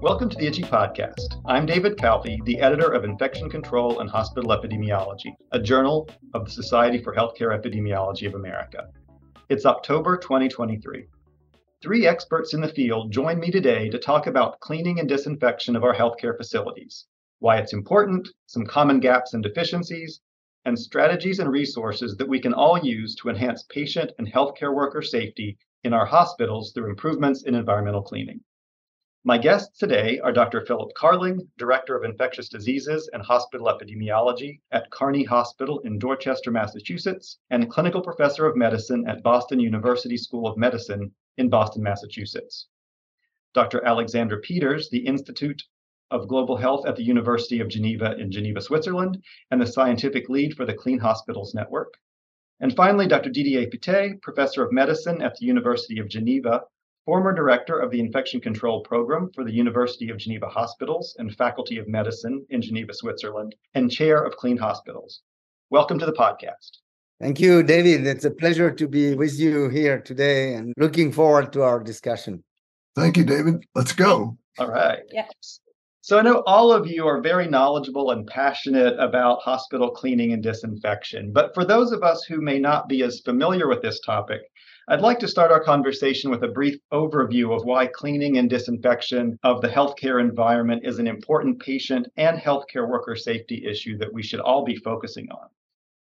Welcome 0.00 0.28
to 0.30 0.36
the 0.36 0.46
ICHE 0.46 0.64
Podcast. 0.64 1.40
I'm 1.46 1.64
David 1.64 1.96
Calfee, 1.96 2.44
the 2.44 2.60
editor 2.60 2.92
of 2.92 3.04
Infection 3.04 3.48
Control 3.48 4.00
and 4.00 4.10
Hospital 4.10 4.50
Epidemiology, 4.50 5.34
a 5.52 5.60
journal 5.60 6.08
of 6.34 6.44
the 6.44 6.50
Society 6.50 7.02
for 7.02 7.14
Healthcare 7.14 7.58
Epidemiology 7.58 8.26
of 8.26 8.34
America. 8.34 8.88
It's 9.48 9.64
October 9.64 10.16
2023. 10.16 11.06
Three 11.82 12.06
experts 12.06 12.52
in 12.52 12.60
the 12.60 12.68
field 12.68 13.12
join 13.12 13.38
me 13.38 13.50
today 13.50 13.88
to 13.90 13.98
talk 13.98 14.26
about 14.26 14.60
cleaning 14.60 14.98
and 14.98 15.08
disinfection 15.08 15.76
of 15.76 15.84
our 15.84 15.94
healthcare 15.94 16.36
facilities, 16.36 17.06
why 17.38 17.58
it's 17.58 17.72
important, 17.72 18.28
some 18.46 18.66
common 18.66 19.00
gaps 19.00 19.34
and 19.34 19.42
deficiencies, 19.42 20.20
and 20.64 20.78
strategies 20.78 21.38
and 21.38 21.50
resources 21.50 22.16
that 22.16 22.28
we 22.28 22.40
can 22.40 22.54
all 22.54 22.78
use 22.78 23.14
to 23.14 23.28
enhance 23.28 23.62
patient 23.64 24.12
and 24.18 24.32
healthcare 24.32 24.74
worker 24.74 25.02
safety 25.02 25.56
in 25.84 25.92
our 25.92 26.06
hospitals 26.06 26.72
through 26.72 26.90
improvements 26.90 27.44
in 27.44 27.54
environmental 27.54 28.02
cleaning. 28.02 28.40
My 29.26 29.38
guests 29.38 29.78
today 29.78 30.18
are 30.20 30.32
Dr. 30.32 30.66
Philip 30.66 30.92
Carling, 30.94 31.48
Director 31.56 31.96
of 31.96 32.04
Infectious 32.04 32.50
Diseases 32.50 33.08
and 33.12 33.22
Hospital 33.22 33.68
Epidemiology 33.68 34.60
at 34.70 34.90
Carney 34.90 35.24
Hospital 35.24 35.78
in 35.80 35.98
Dorchester, 35.98 36.50
Massachusetts, 36.50 37.38
and 37.48 37.70
Clinical 37.70 38.02
Professor 38.02 38.44
of 38.44 38.54
Medicine 38.54 39.08
at 39.08 39.22
Boston 39.22 39.60
University 39.60 40.18
School 40.18 40.46
of 40.46 40.58
Medicine 40.58 41.10
in 41.38 41.48
Boston, 41.48 41.82
Massachusetts. 41.82 42.66
Dr. 43.54 43.82
Alexandra 43.86 44.40
Peters, 44.40 44.90
the 44.90 45.06
Institute 45.06 45.62
of 46.10 46.28
Global 46.28 46.56
Health 46.56 46.86
at 46.86 46.96
the 46.96 47.02
University 47.02 47.60
of 47.60 47.68
Geneva 47.68 48.16
in 48.18 48.30
Geneva, 48.30 48.60
Switzerland, 48.60 49.24
and 49.50 49.58
the 49.58 49.66
scientific 49.66 50.28
lead 50.28 50.54
for 50.54 50.66
the 50.66 50.74
Clean 50.74 50.98
Hospitals 50.98 51.54
Network. 51.54 51.94
And 52.60 52.74
finally, 52.76 53.06
Dr. 53.06 53.30
Didier 53.30 53.66
Pittet, 53.66 54.22
Professor 54.22 54.64
of 54.64 54.72
Medicine 54.72 55.22
at 55.22 55.36
the 55.36 55.46
University 55.46 55.98
of 55.98 56.08
Geneva 56.08 56.62
former 57.04 57.34
director 57.34 57.78
of 57.78 57.90
the 57.90 58.00
Infection 58.00 58.40
Control 58.40 58.80
Program 58.80 59.30
for 59.34 59.44
the 59.44 59.52
University 59.52 60.08
of 60.08 60.16
Geneva 60.16 60.46
Hospitals 60.46 61.14
and 61.18 61.34
Faculty 61.36 61.76
of 61.78 61.86
Medicine 61.86 62.46
in 62.48 62.62
Geneva, 62.62 62.94
Switzerland, 62.94 63.54
and 63.74 63.90
chair 63.90 64.24
of 64.24 64.36
Clean 64.36 64.56
Hospitals. 64.56 65.20
Welcome 65.70 65.98
to 65.98 66.06
the 66.06 66.12
podcast. 66.12 66.78
Thank 67.20 67.40
you, 67.40 67.62
David. 67.62 68.06
It's 68.06 68.24
a 68.24 68.30
pleasure 68.30 68.70
to 68.70 68.88
be 68.88 69.14
with 69.14 69.38
you 69.38 69.68
here 69.68 70.00
today 70.00 70.54
and 70.54 70.72
looking 70.78 71.12
forward 71.12 71.52
to 71.52 71.62
our 71.62 71.80
discussion. 71.80 72.42
Thank 72.96 73.16
you, 73.16 73.24
David. 73.24 73.64
Let's 73.74 73.92
go. 73.92 74.38
All 74.58 74.70
right. 74.70 75.02
Yes. 75.12 75.60
So 76.06 76.18
I 76.18 76.22
know 76.22 76.42
all 76.46 76.70
of 76.70 76.86
you 76.86 77.06
are 77.06 77.22
very 77.22 77.48
knowledgeable 77.48 78.10
and 78.10 78.26
passionate 78.26 78.94
about 78.98 79.40
hospital 79.40 79.90
cleaning 79.90 80.34
and 80.34 80.42
disinfection. 80.42 81.32
But 81.32 81.54
for 81.54 81.64
those 81.64 81.92
of 81.92 82.02
us 82.02 82.24
who 82.24 82.42
may 82.42 82.58
not 82.58 82.90
be 82.90 83.02
as 83.02 83.20
familiar 83.20 83.68
with 83.68 83.80
this 83.80 84.00
topic, 84.00 84.42
I'd 84.86 85.00
like 85.00 85.18
to 85.20 85.28
start 85.28 85.50
our 85.50 85.64
conversation 85.64 86.30
with 86.30 86.44
a 86.44 86.48
brief 86.48 86.78
overview 86.92 87.56
of 87.56 87.64
why 87.64 87.86
cleaning 87.86 88.36
and 88.36 88.50
disinfection 88.50 89.38
of 89.44 89.62
the 89.62 89.68
healthcare 89.68 90.20
environment 90.20 90.82
is 90.84 90.98
an 90.98 91.06
important 91.06 91.58
patient 91.58 92.06
and 92.18 92.38
healthcare 92.38 92.86
worker 92.86 93.16
safety 93.16 93.64
issue 93.64 93.96
that 93.96 94.12
we 94.12 94.22
should 94.22 94.40
all 94.40 94.62
be 94.62 94.76
focusing 94.76 95.30
on. 95.30 95.48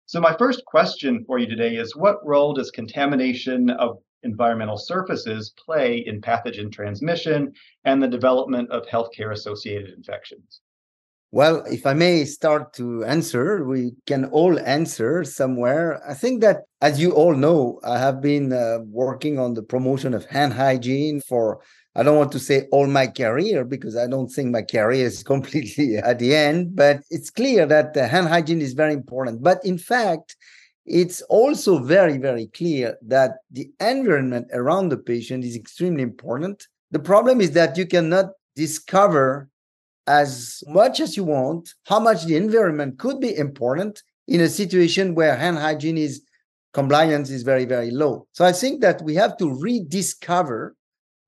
So, 0.05 0.19
my 0.19 0.35
first 0.37 0.65
question 0.65 1.23
for 1.25 1.39
you 1.39 1.47
today 1.47 1.77
is 1.77 1.95
What 1.95 2.25
role 2.25 2.53
does 2.53 2.71
contamination 2.71 3.69
of 3.69 3.99
environmental 4.27 4.77
surfaces 4.77 5.53
play 5.65 5.89
in 6.09 6.21
pathogen 6.21 6.71
transmission 6.71 7.53
and 7.85 8.01
the 8.01 8.07
development 8.17 8.69
of 8.71 8.85
healthcare 8.85 9.31
associated 9.31 9.89
infections? 9.95 10.61
Well, 11.31 11.63
if 11.65 11.85
I 11.85 11.93
may 11.93 12.23
start 12.23 12.73
to 12.75 13.03
answer, 13.03 13.65
we 13.65 13.91
can 14.05 14.25
all 14.25 14.57
answer 14.59 15.25
somewhere. 15.25 16.01
I 16.09 16.13
think 16.13 16.39
that, 16.41 16.63
as 16.81 17.01
you 17.01 17.11
all 17.11 17.35
know, 17.35 17.81
I 17.83 17.99
have 17.99 18.21
been 18.21 18.53
uh, 18.53 18.79
working 18.87 19.37
on 19.37 19.53
the 19.53 19.61
promotion 19.61 20.13
of 20.13 20.23
hand 20.25 20.53
hygiene 20.53 21.19
for, 21.19 21.59
I 21.95 22.03
don't 22.03 22.17
want 22.17 22.31
to 22.31 22.39
say 22.39 22.67
all 22.71 22.87
my 22.87 23.07
career 23.07 23.65
because 23.65 23.97
I 23.97 24.07
don't 24.07 24.29
think 24.29 24.51
my 24.51 24.61
career 24.61 25.05
is 25.05 25.21
completely 25.33 25.97
at 25.97 26.17
the 26.19 26.33
end, 26.33 26.77
but 26.77 27.01
it's 27.09 27.29
clear 27.29 27.65
that 27.65 27.93
hand 27.95 28.29
hygiene 28.29 28.61
is 28.61 28.73
very 28.73 28.93
important. 28.93 29.43
But 29.43 29.65
in 29.65 29.77
fact, 29.77 30.37
it's 30.87 31.21
also 31.23 31.79
very, 31.79 32.17
very 32.17 32.47
clear 32.47 32.97
that 33.03 33.39
the 33.51 33.69
environment 33.81 34.47
around 34.53 34.89
the 34.89 34.97
patient 34.97 35.43
is 35.43 35.55
extremely 35.55 36.01
important. 36.01 36.65
The 36.91 36.99
problem 36.99 37.41
is 37.41 37.51
that 37.51 37.77
you 37.77 37.85
cannot 37.85 38.27
discover 38.55 39.49
as 40.07 40.63
much 40.67 41.01
as 41.01 41.17
you 41.17 41.25
want 41.25 41.73
how 41.85 41.99
much 41.99 42.23
the 42.25 42.37
environment 42.37 42.97
could 42.97 43.19
be 43.19 43.35
important 43.37 44.01
in 44.29 44.39
a 44.41 44.47
situation 44.47 45.13
where 45.13 45.35
hand 45.35 45.57
hygiene 45.57 45.97
is 45.97 46.23
compliance 46.73 47.29
is 47.29 47.43
very 47.43 47.65
very 47.65 47.91
low. 47.91 48.25
So 48.31 48.45
i 48.45 48.53
think 48.53 48.81
that 48.81 49.01
we 49.01 49.15
have 49.15 49.35
to 49.37 49.53
rediscover 49.59 50.75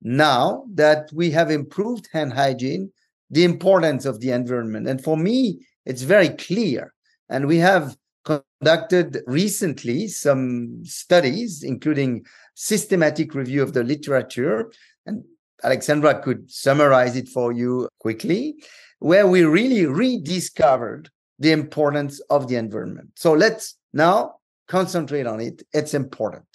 now 0.02 0.64
that 0.74 1.10
we 1.14 1.30
have 1.32 1.52
improved 1.52 2.08
hand 2.14 2.32
hygiene 2.34 2.92
the 3.30 3.44
importance 3.44 4.06
of 4.06 4.22
the 4.22 4.32
environment. 4.32 4.88
And 4.88 5.04
for 5.04 5.18
me 5.18 5.60
it's 5.86 6.04
very 6.04 6.30
clear. 6.30 6.94
And 7.30 7.48
we 7.48 7.58
have 7.58 7.98
conducted 8.26 9.22
recently 9.28 10.08
some 10.08 10.84
studies 10.84 11.64
including 11.64 12.26
systematic 12.54 13.34
review 13.34 13.64
of 13.64 13.74
the 13.74 13.84
literature 13.84 14.72
and 15.06 15.24
Alexandra 15.64 16.22
could 16.22 16.50
summarize 16.50 17.16
it 17.16 17.28
for 17.28 17.52
you 17.52 17.90
quickly, 18.00 18.56
where 19.00 19.28
we 19.28 19.44
really 19.44 19.86
rediscovered 19.86 21.10
the 21.38 21.52
importance 21.52 22.20
of 22.30 22.48
the 22.48 22.56
environment. 22.56 23.10
So 23.16 23.34
let's 23.34 23.76
now 23.94 24.36
concentrate 24.68 25.28
on 25.28 25.40
it. 25.40 25.64
It's 25.74 25.94
important. 25.94 26.46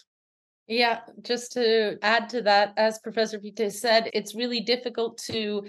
Yeah, 0.67 1.01
just 1.21 1.53
to 1.53 1.99
add 2.03 2.31
to 2.31 2.41
that, 2.43 2.73
as 2.79 2.99
Professor 2.99 3.39
Pittet 3.39 3.73
said, 3.73 4.09
it's 4.15 4.35
really 4.35 4.61
difficult 4.61 5.19
to 5.27 5.67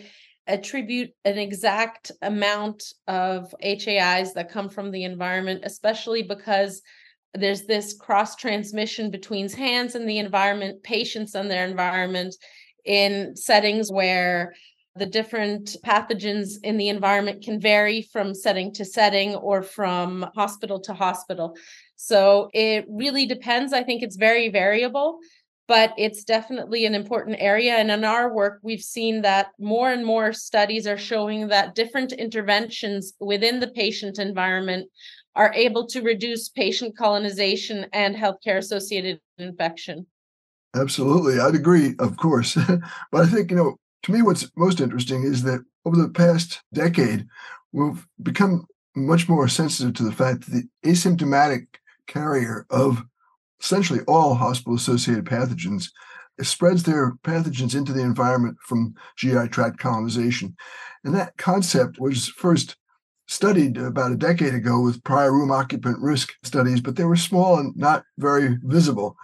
attribute 0.47 1.11
an 1.23 1.38
exact 1.38 2.11
amount 2.22 2.83
of 3.07 3.53
HAIs 3.61 4.33
that 4.33 4.51
come 4.51 4.69
from 4.69 4.91
the 4.91 5.03
environment, 5.03 5.61
especially 5.63 6.23
because 6.23 6.81
there's 7.33 7.63
this 7.63 7.94
cross 7.94 8.35
transmission 8.35 9.11
between 9.11 9.50
hands 9.50 9.95
and 9.95 10.07
the 10.07 10.19
environment, 10.19 10.84
patients 10.84 11.35
and 11.35 11.50
their 11.50 11.67
environment 11.67 12.35
in 12.85 13.35
settings 13.35 13.91
where 13.91 14.53
the 14.95 15.05
different 15.05 15.75
pathogens 15.85 16.53
in 16.63 16.78
the 16.78 16.88
environment 16.88 17.44
can 17.44 17.59
vary 17.59 18.01
from 18.01 18.34
setting 18.34 18.73
to 18.73 18.85
setting 18.85 19.35
or 19.35 19.61
from 19.61 20.25
hospital 20.35 20.79
to 20.79 20.94
hospital. 20.94 21.57
So 21.97 22.50
it 22.53 22.85
really 22.89 23.25
depends. 23.25 23.73
I 23.73 23.84
think 23.84 24.03
it's 24.03 24.16
very 24.16 24.47
variable, 24.50 25.19
but 25.67 25.93
it's 25.97 26.23
definitely 26.23 26.85
an 26.85 26.93
important 26.93 27.37
area. 27.39 27.73
And 27.73 27.89
in 27.89 28.03
our 28.03 28.33
work, 28.33 28.59
we've 28.61 28.81
seen 28.81 29.21
that 29.23 29.47
more 29.59 29.91
and 29.91 30.05
more 30.05 30.31
studies 30.33 30.85
are 30.85 30.97
showing 30.97 31.47
that 31.47 31.75
different 31.75 32.11
interventions 32.11 33.13
within 33.19 33.59
the 33.59 33.69
patient 33.69 34.19
environment 34.19 34.89
are 35.35 35.51
able 35.53 35.85
to 35.87 36.01
reduce 36.01 36.49
patient 36.49 36.97
colonization 36.97 37.87
and 37.93 38.15
healthcare 38.15 38.57
associated 38.57 39.19
infection. 39.37 40.05
Absolutely. 40.75 41.39
I'd 41.39 41.55
agree, 41.55 41.95
of 41.99 42.17
course. 42.17 42.55
but 43.11 43.21
I 43.23 43.27
think, 43.27 43.49
you 43.49 43.57
know, 43.57 43.77
to 44.03 44.11
me, 44.11 44.21
what's 44.21 44.49
most 44.55 44.81
interesting 44.81 45.23
is 45.23 45.43
that 45.43 45.63
over 45.85 45.97
the 45.97 46.09
past 46.09 46.61
decade, 46.73 47.25
we've 47.71 48.05
become 48.21 48.65
much 48.95 49.27
more 49.27 49.47
sensitive 49.47 49.93
to 49.95 50.03
the 50.03 50.11
fact 50.11 50.45
that 50.45 50.51
the 50.51 50.89
asymptomatic 50.89 51.67
carrier 52.07 52.65
of 52.69 53.03
essentially 53.61 54.01
all 54.07 54.35
hospital 54.35 54.75
associated 54.75 55.25
pathogens 55.25 55.89
spreads 56.41 56.83
their 56.83 57.13
pathogens 57.23 57.75
into 57.75 57.93
the 57.93 58.01
environment 58.01 58.57
from 58.61 58.93
GI 59.17 59.47
tract 59.49 59.79
colonization. 59.79 60.55
And 61.03 61.16
that 61.16 61.38
concept 61.38 61.99
was 61.99 62.27
first 62.27 62.75
studied 63.27 63.77
about 63.77 64.11
a 64.11 64.17
decade 64.17 64.53
ago 64.53 64.81
with 64.81 65.03
prior 65.03 65.31
room 65.31 65.51
occupant 65.51 65.99
risk 65.99 66.33
studies, 66.43 66.81
but 66.81 66.95
they 66.95 67.05
were 67.05 67.16
small 67.16 67.57
and 67.57 67.75
not 67.75 68.03
very 68.17 68.57
visible. 68.63 69.16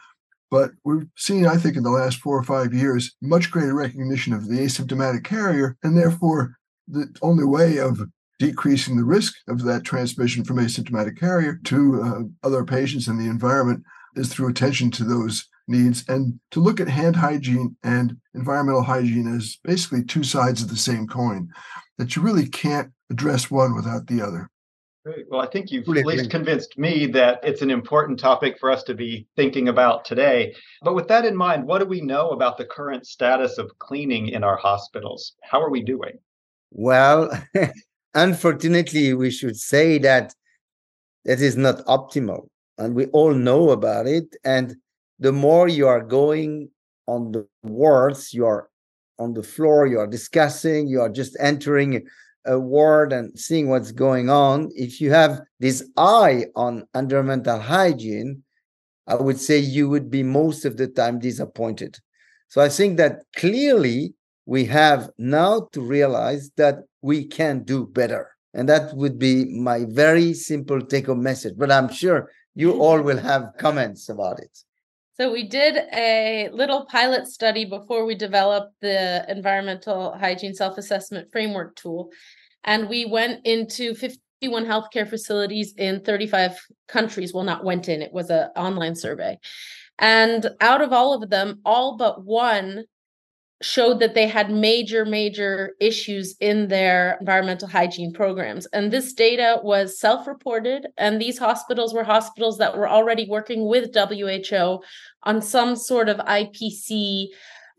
But 0.49 0.71
we've 0.83 1.07
seen, 1.15 1.45
I 1.45 1.55
think, 1.55 1.77
in 1.77 1.83
the 1.83 1.91
last 1.91 2.17
four 2.17 2.37
or 2.37 2.43
five 2.43 2.73
years, 2.73 3.15
much 3.21 3.51
greater 3.51 3.73
recognition 3.73 4.33
of 4.33 4.47
the 4.47 4.59
asymptomatic 4.59 5.23
carrier, 5.23 5.77
and 5.83 5.97
therefore 5.97 6.57
the 6.87 7.13
only 7.21 7.45
way 7.45 7.77
of 7.77 8.01
decreasing 8.37 8.97
the 8.97 9.03
risk 9.03 9.35
of 9.47 9.63
that 9.63 9.83
transmission 9.83 10.43
from 10.43 10.57
asymptomatic 10.57 11.17
carrier 11.17 11.59
to 11.63 12.01
uh, 12.01 12.47
other 12.47 12.65
patients 12.65 13.07
in 13.07 13.17
the 13.17 13.29
environment 13.29 13.83
is 14.15 14.31
through 14.33 14.49
attention 14.49 14.91
to 14.91 15.03
those 15.03 15.47
needs 15.67 16.03
and 16.07 16.39
to 16.51 16.59
look 16.59 16.79
at 16.79 16.87
hand 16.87 17.15
hygiene 17.15 17.75
and 17.83 18.17
environmental 18.33 18.83
hygiene 18.83 19.33
as 19.33 19.57
basically 19.63 20.03
two 20.03 20.23
sides 20.23 20.61
of 20.61 20.69
the 20.69 20.77
same 20.77 21.07
coin, 21.07 21.49
that 21.97 22.15
you 22.15 22.21
really 22.21 22.47
can't 22.47 22.91
address 23.09 23.51
one 23.51 23.75
without 23.75 24.07
the 24.07 24.21
other. 24.21 24.49
Great. 25.03 25.25
Well, 25.29 25.41
I 25.41 25.47
think 25.47 25.71
you've 25.71 25.87
at 25.87 26.05
least 26.05 26.29
convinced 26.29 26.77
me 26.77 27.07
that 27.07 27.39
it's 27.41 27.63
an 27.63 27.71
important 27.71 28.19
topic 28.19 28.59
for 28.59 28.69
us 28.69 28.83
to 28.83 28.93
be 28.93 29.25
thinking 29.35 29.67
about 29.67 30.05
today. 30.05 30.53
But 30.83 30.93
with 30.93 31.07
that 31.07 31.25
in 31.25 31.35
mind, 31.35 31.65
what 31.65 31.79
do 31.79 31.85
we 31.85 32.01
know 32.01 32.29
about 32.29 32.57
the 32.57 32.65
current 32.65 33.07
status 33.07 33.57
of 33.57 33.71
cleaning 33.79 34.27
in 34.27 34.43
our 34.43 34.57
hospitals? 34.57 35.33
How 35.41 35.59
are 35.59 35.71
we 35.71 35.81
doing? 35.81 36.19
Well, 36.69 37.31
unfortunately, 38.13 39.15
we 39.15 39.31
should 39.31 39.57
say 39.57 39.97
that 39.99 40.35
that 41.25 41.41
is 41.41 41.57
not 41.57 41.83
optimal. 41.85 42.47
And 42.77 42.95
we 42.95 43.05
all 43.07 43.33
know 43.33 43.71
about 43.71 44.07
it. 44.07 44.35
And 44.43 44.75
the 45.19 45.31
more 45.31 45.67
you 45.67 45.87
are 45.87 46.01
going 46.01 46.69
on 47.07 47.31
the 47.31 47.47
wards, 47.63 48.33
you 48.33 48.45
are 48.45 48.69
on 49.19 49.33
the 49.33 49.43
floor, 49.43 49.85
you 49.85 49.99
are 49.99 50.07
discussing, 50.07 50.87
you 50.87 50.99
are 51.01 51.09
just 51.09 51.37
entering 51.39 52.07
a 52.45 52.59
ward 52.59 53.13
and 53.13 53.37
seeing 53.37 53.69
what's 53.69 53.91
going 53.91 54.29
on. 54.29 54.69
If 54.75 54.99
you 54.99 55.11
have 55.11 55.41
this 55.59 55.87
eye 55.95 56.45
on 56.55 56.87
environmental 56.95 57.59
hygiene, 57.59 58.43
I 59.07 59.15
would 59.15 59.39
say 59.39 59.59
you 59.59 59.89
would 59.89 60.09
be 60.09 60.23
most 60.23 60.65
of 60.65 60.77
the 60.77 60.87
time 60.87 61.19
disappointed. 61.19 61.99
So 62.47 62.61
I 62.61 62.69
think 62.69 62.97
that 62.97 63.21
clearly 63.35 64.13
we 64.45 64.65
have 64.65 65.09
now 65.17 65.69
to 65.73 65.81
realize 65.81 66.51
that 66.57 66.79
we 67.01 67.25
can 67.25 67.63
do 67.63 67.85
better. 67.85 68.31
And 68.53 68.67
that 68.67 68.93
would 68.95 69.17
be 69.17 69.45
my 69.45 69.85
very 69.87 70.33
simple 70.33 70.81
take 70.81 71.07
home 71.07 71.23
message. 71.23 71.53
But 71.57 71.71
I'm 71.71 71.91
sure 71.91 72.29
you 72.55 72.71
mm-hmm. 72.71 72.81
all 72.81 73.01
will 73.01 73.17
have 73.17 73.53
comments 73.57 74.09
about 74.09 74.39
it. 74.39 74.57
So 75.15 75.31
we 75.31 75.47
did 75.47 75.77
a 75.93 76.49
little 76.51 76.85
pilot 76.85 77.27
study 77.27 77.65
before 77.65 78.05
we 78.05 78.15
developed 78.15 78.73
the 78.81 79.25
environmental 79.29 80.17
hygiene 80.17 80.53
self-assessment 80.53 81.31
framework 81.31 81.75
tool. 81.75 82.09
And 82.63 82.89
we 82.89 83.05
went 83.05 83.45
into 83.45 83.93
51 83.93 84.65
healthcare 84.65 85.07
facilities 85.07 85.73
in 85.77 86.01
35 86.01 86.57
countries. 86.87 87.33
Well, 87.33 87.43
not 87.43 87.63
went 87.63 87.89
in, 87.89 88.01
it 88.01 88.13
was 88.13 88.29
an 88.29 88.49
online 88.55 88.95
survey. 88.95 89.37
And 89.99 90.49
out 90.59 90.81
of 90.81 90.91
all 90.93 91.13
of 91.13 91.29
them, 91.29 91.59
all 91.65 91.97
but 91.97 92.23
one 92.23 92.85
showed 93.61 93.99
that 93.99 94.15
they 94.15 94.27
had 94.27 94.51
major, 94.51 95.05
major 95.05 95.75
issues 95.79 96.35
in 96.39 96.67
their 96.67 97.17
environmental 97.19 97.67
hygiene 97.67 98.11
programs. 98.11 98.65
And 98.67 98.91
this 98.91 99.13
data 99.13 99.59
was 99.63 99.99
self 99.99 100.27
reported. 100.27 100.87
And 100.97 101.21
these 101.21 101.37
hospitals 101.37 101.93
were 101.93 102.03
hospitals 102.03 102.57
that 102.57 102.77
were 102.77 102.89
already 102.89 103.27
working 103.29 103.67
with 103.67 103.95
WHO 103.95 104.81
on 105.23 105.41
some 105.41 105.75
sort 105.75 106.09
of 106.09 106.17
IPC 106.17 107.27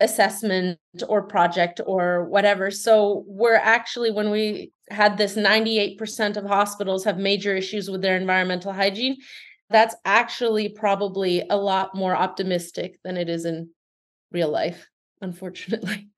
assessment 0.01 0.79
or 1.09 1.23
project 1.23 1.81
or 1.85 2.25
whatever. 2.25 2.71
So 2.71 3.25
we're 3.27 3.55
actually, 3.55 4.11
when 4.11 4.31
we 4.31 4.73
had 4.91 5.17
this 5.17 5.37
98% 5.37 6.37
of 6.37 6.45
hospitals 6.45 7.05
have 7.05 7.19
major 7.19 7.55
issues 7.55 7.91
with 7.91 8.03
their 8.03 8.17
environmental 8.17 8.73
hygiene, 8.73 9.17
that's 9.71 9.97
actually 10.05 10.69
probably 10.69 11.45
a 11.49 11.57
lot 11.57 11.95
more 11.95 12.15
optimistic 12.15 12.99
than 13.05 13.17
it 13.17 13.29
is 13.29 13.45
in 13.45 13.71
real 14.31 14.51
life 14.51 14.89
unfortunately. 15.23 16.09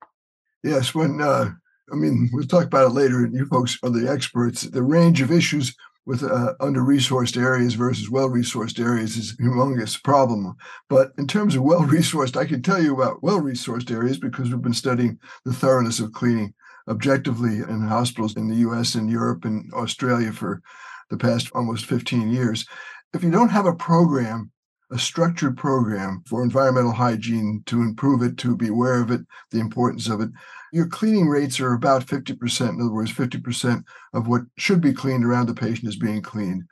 Yes, 0.63 0.95
when 0.95 1.21
uh, 1.21 1.51
I 1.91 1.95
mean 1.95 2.29
we'll 2.33 2.47
talk 2.47 2.65
about 2.65 2.87
it 2.87 2.93
later, 2.93 3.23
and 3.23 3.33
you 3.33 3.45
folks 3.45 3.77
are 3.83 3.89
the 3.89 4.09
experts. 4.09 4.63
The 4.63 4.83
range 4.83 5.21
of 5.21 5.31
issues 5.31 5.75
with 6.05 6.23
uh, 6.23 6.53
under-resourced 6.59 7.39
areas 7.41 7.73
versus 7.73 8.09
well-resourced 8.09 8.79
areas 8.79 9.17
is 9.17 9.31
a 9.31 9.43
humongous 9.43 10.01
problem. 10.03 10.55
But 10.87 11.11
in 11.17 11.27
terms 11.27 11.55
of 11.55 11.63
well-resourced, 11.63 12.37
I 12.37 12.45
can 12.45 12.61
tell 12.61 12.81
you 12.81 12.93
about 12.93 13.23
well-resourced 13.23 13.89
areas 13.91 14.19
because 14.19 14.49
we've 14.49 14.61
been 14.61 14.73
studying 14.73 15.19
the 15.45 15.53
thoroughness 15.53 15.99
of 15.99 16.13
cleaning 16.13 16.53
objectively 16.87 17.57
in 17.57 17.81
hospitals 17.81 18.35
in 18.35 18.47
the 18.47 18.57
U.S. 18.57 18.95
and 18.95 19.09
Europe 19.09 19.45
and 19.45 19.71
Australia 19.73 20.31
for 20.31 20.61
the 21.09 21.17
past 21.17 21.49
almost 21.55 21.85
15 21.85 22.31
years. 22.31 22.65
If 23.13 23.23
you 23.23 23.31
don't 23.31 23.49
have 23.49 23.65
a 23.65 23.73
program 23.73 24.51
a 24.91 24.99
structured 24.99 25.57
program 25.57 26.23
for 26.27 26.43
environmental 26.43 26.91
hygiene 26.91 27.63
to 27.65 27.81
improve 27.81 28.21
it, 28.21 28.37
to 28.37 28.55
be 28.55 28.67
aware 28.67 29.01
of 29.01 29.11
it, 29.11 29.21
the 29.51 29.59
importance 29.59 30.07
of 30.07 30.21
it. 30.21 30.29
Your 30.71 30.87
cleaning 30.87 31.27
rates 31.27 31.59
are 31.59 31.73
about 31.73 32.05
50%. 32.05 32.69
In 32.69 32.81
other 32.81 32.91
words, 32.91 33.11
50% 33.11 33.83
of 34.13 34.27
what 34.27 34.43
should 34.57 34.81
be 34.81 34.93
cleaned 34.93 35.25
around 35.25 35.47
the 35.47 35.53
patient 35.53 35.87
is 35.87 35.95
being 35.95 36.21
cleaned. 36.21 36.65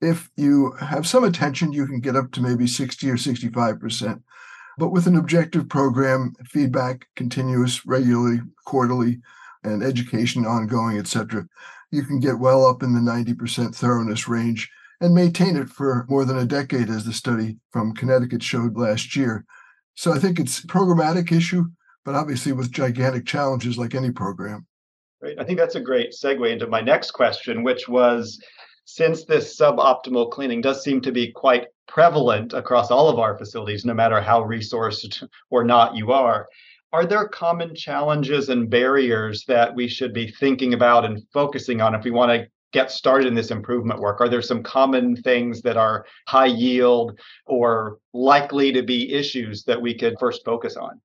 If 0.00 0.30
you 0.36 0.72
have 0.72 1.06
some 1.06 1.24
attention, 1.24 1.72
you 1.72 1.86
can 1.86 2.00
get 2.00 2.16
up 2.16 2.30
to 2.32 2.42
maybe 2.42 2.66
60 2.66 3.08
or 3.08 3.16
65%. 3.16 4.22
But 4.78 4.90
with 4.90 5.06
an 5.06 5.16
objective 5.16 5.68
program, 5.68 6.34
feedback 6.44 7.08
continuous, 7.16 7.86
regularly, 7.86 8.40
quarterly, 8.66 9.20
and 9.64 9.82
education 9.82 10.44
ongoing, 10.44 10.98
etc., 10.98 11.46
you 11.90 12.02
can 12.02 12.20
get 12.20 12.38
well 12.38 12.66
up 12.66 12.82
in 12.82 12.92
the 12.92 13.00
90% 13.00 13.74
thoroughness 13.74 14.28
range 14.28 14.70
and 15.00 15.14
maintain 15.14 15.56
it 15.56 15.68
for 15.68 16.06
more 16.08 16.24
than 16.24 16.38
a 16.38 16.46
decade, 16.46 16.88
as 16.88 17.04
the 17.04 17.12
study 17.12 17.56
from 17.70 17.94
Connecticut 17.94 18.42
showed 18.42 18.76
last 18.76 19.16
year. 19.16 19.44
So 19.94 20.12
I 20.12 20.18
think 20.18 20.38
it's 20.38 20.62
a 20.62 20.66
programmatic 20.66 21.32
issue, 21.32 21.64
but 22.04 22.14
obviously 22.14 22.52
with 22.52 22.72
gigantic 22.72 23.26
challenges 23.26 23.78
like 23.78 23.94
any 23.94 24.10
program. 24.10 24.66
Great. 25.20 25.38
I 25.38 25.44
think 25.44 25.58
that's 25.58 25.74
a 25.74 25.80
great 25.80 26.12
segue 26.12 26.50
into 26.50 26.66
my 26.66 26.80
next 26.80 27.12
question, 27.12 27.62
which 27.62 27.88
was 27.88 28.38
since 28.84 29.24
this 29.24 29.58
suboptimal 29.58 30.30
cleaning 30.30 30.60
does 30.60 30.82
seem 30.82 31.00
to 31.00 31.12
be 31.12 31.32
quite 31.32 31.66
prevalent 31.88 32.52
across 32.52 32.90
all 32.90 33.08
of 33.08 33.18
our 33.18 33.36
facilities, 33.36 33.84
no 33.84 33.94
matter 33.94 34.20
how 34.20 34.42
resourced 34.42 35.26
or 35.50 35.64
not 35.64 35.96
you 35.96 36.12
are, 36.12 36.46
are 36.92 37.04
there 37.04 37.28
common 37.28 37.74
challenges 37.74 38.48
and 38.48 38.70
barriers 38.70 39.44
that 39.46 39.74
we 39.74 39.88
should 39.88 40.12
be 40.12 40.30
thinking 40.30 40.72
about 40.72 41.04
and 41.04 41.22
focusing 41.32 41.80
on 41.80 41.94
if 41.94 42.04
we 42.04 42.10
want 42.10 42.30
to 42.30 42.48
get 42.76 42.90
started 42.90 43.26
in 43.26 43.34
this 43.34 43.50
improvement 43.50 44.00
work? 44.00 44.20
Are 44.20 44.28
there 44.28 44.42
some 44.42 44.62
common 44.62 45.16
things 45.16 45.62
that 45.62 45.78
are 45.78 46.04
high 46.28 46.52
yield 46.66 47.18
or 47.46 47.98
likely 48.12 48.70
to 48.72 48.82
be 48.82 49.14
issues 49.20 49.64
that 49.64 49.80
we 49.80 49.92
could 50.00 50.14
first 50.20 50.44
focus 50.44 50.76
on? 50.76 51.00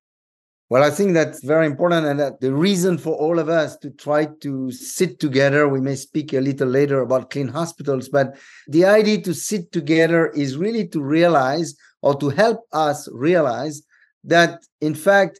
Well, 0.69 0.83
I 0.83 0.89
think 0.89 1.13
that's 1.13 1.41
very 1.53 1.65
important. 1.65 2.07
And 2.07 2.19
that 2.19 2.41
the 2.41 2.53
reason 2.53 2.97
for 2.97 3.13
all 3.23 3.39
of 3.39 3.47
us 3.47 3.77
to 3.83 3.89
try 3.89 4.21
to 4.45 4.71
sit 4.71 5.19
together, 5.25 5.69
we 5.69 5.79
may 5.79 5.95
speak 5.95 6.33
a 6.33 6.41
little 6.41 6.67
later 6.67 6.99
about 7.01 7.29
clean 7.29 7.47
hospitals, 7.47 8.09
but 8.09 8.27
the 8.67 8.83
idea 8.83 9.21
to 9.21 9.33
sit 9.33 9.71
together 9.71 10.29
is 10.43 10.57
really 10.57 10.85
to 10.89 11.01
realize 11.01 11.75
or 12.01 12.13
to 12.19 12.27
help 12.43 12.59
us 12.73 13.07
realize 13.13 13.83
that, 14.25 14.51
in 14.81 14.95
fact, 14.95 15.39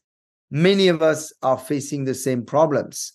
many 0.49 0.87
of 0.87 1.01
us 1.01 1.33
are 1.41 1.57
facing 1.57 2.05
the 2.05 2.15
same 2.15 2.45
problems 2.45 3.13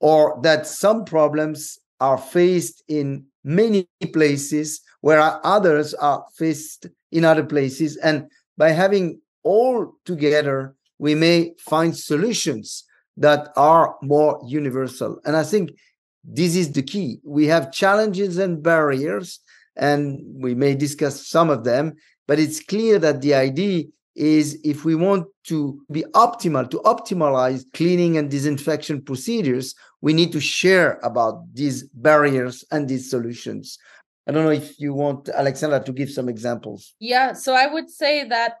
or 0.00 0.38
that 0.42 0.66
some 0.66 1.04
problems 1.04 1.78
are 2.00 2.18
faced 2.18 2.82
in 2.88 3.24
many 3.44 3.88
places 4.12 4.80
where 5.00 5.20
others 5.44 5.94
are 5.94 6.24
faced 6.36 6.86
in 7.12 7.24
other 7.24 7.44
places 7.44 7.96
and 7.96 8.26
by 8.56 8.70
having 8.70 9.20
all 9.42 9.94
together 10.04 10.74
we 10.98 11.14
may 11.14 11.52
find 11.58 11.96
solutions 11.96 12.84
that 13.16 13.50
are 13.56 13.96
more 14.02 14.40
universal. 14.46 15.18
And 15.24 15.36
i 15.36 15.44
think 15.44 15.70
this 16.24 16.56
is 16.56 16.72
the 16.72 16.82
key. 16.82 17.20
We 17.24 17.46
have 17.46 17.72
challenges 17.72 18.36
and 18.36 18.62
barriers 18.62 19.40
and 19.76 20.20
we 20.34 20.54
may 20.54 20.74
discuss 20.74 21.26
some 21.26 21.48
of 21.48 21.64
them 21.64 21.94
but 22.26 22.38
it's 22.38 22.60
clear 22.60 22.98
that 22.98 23.22
the 23.22 23.34
idea 23.34 23.84
is 24.14 24.60
if 24.64 24.84
we 24.84 24.94
want 24.94 25.26
to 25.44 25.80
be 25.90 26.04
optimal, 26.14 26.68
to 26.70 26.78
optimize 26.80 27.64
cleaning 27.72 28.18
and 28.18 28.28
disinfection 28.28 29.00
procedures, 29.00 29.74
we 30.00 30.12
need 30.12 30.32
to 30.32 30.40
share 30.40 30.98
about 31.02 31.42
these 31.54 31.84
barriers 31.88 32.64
and 32.70 32.88
these 32.88 33.10
solutions. 33.10 33.78
I 34.26 34.32
don't 34.32 34.44
know 34.44 34.50
if 34.50 34.78
you 34.78 34.94
want 34.94 35.28
Alexandra 35.30 35.82
to 35.84 35.92
give 35.92 36.10
some 36.10 36.28
examples. 36.28 36.94
Yeah, 37.00 37.32
so 37.32 37.54
I 37.54 37.66
would 37.66 37.90
say 37.90 38.28
that 38.28 38.58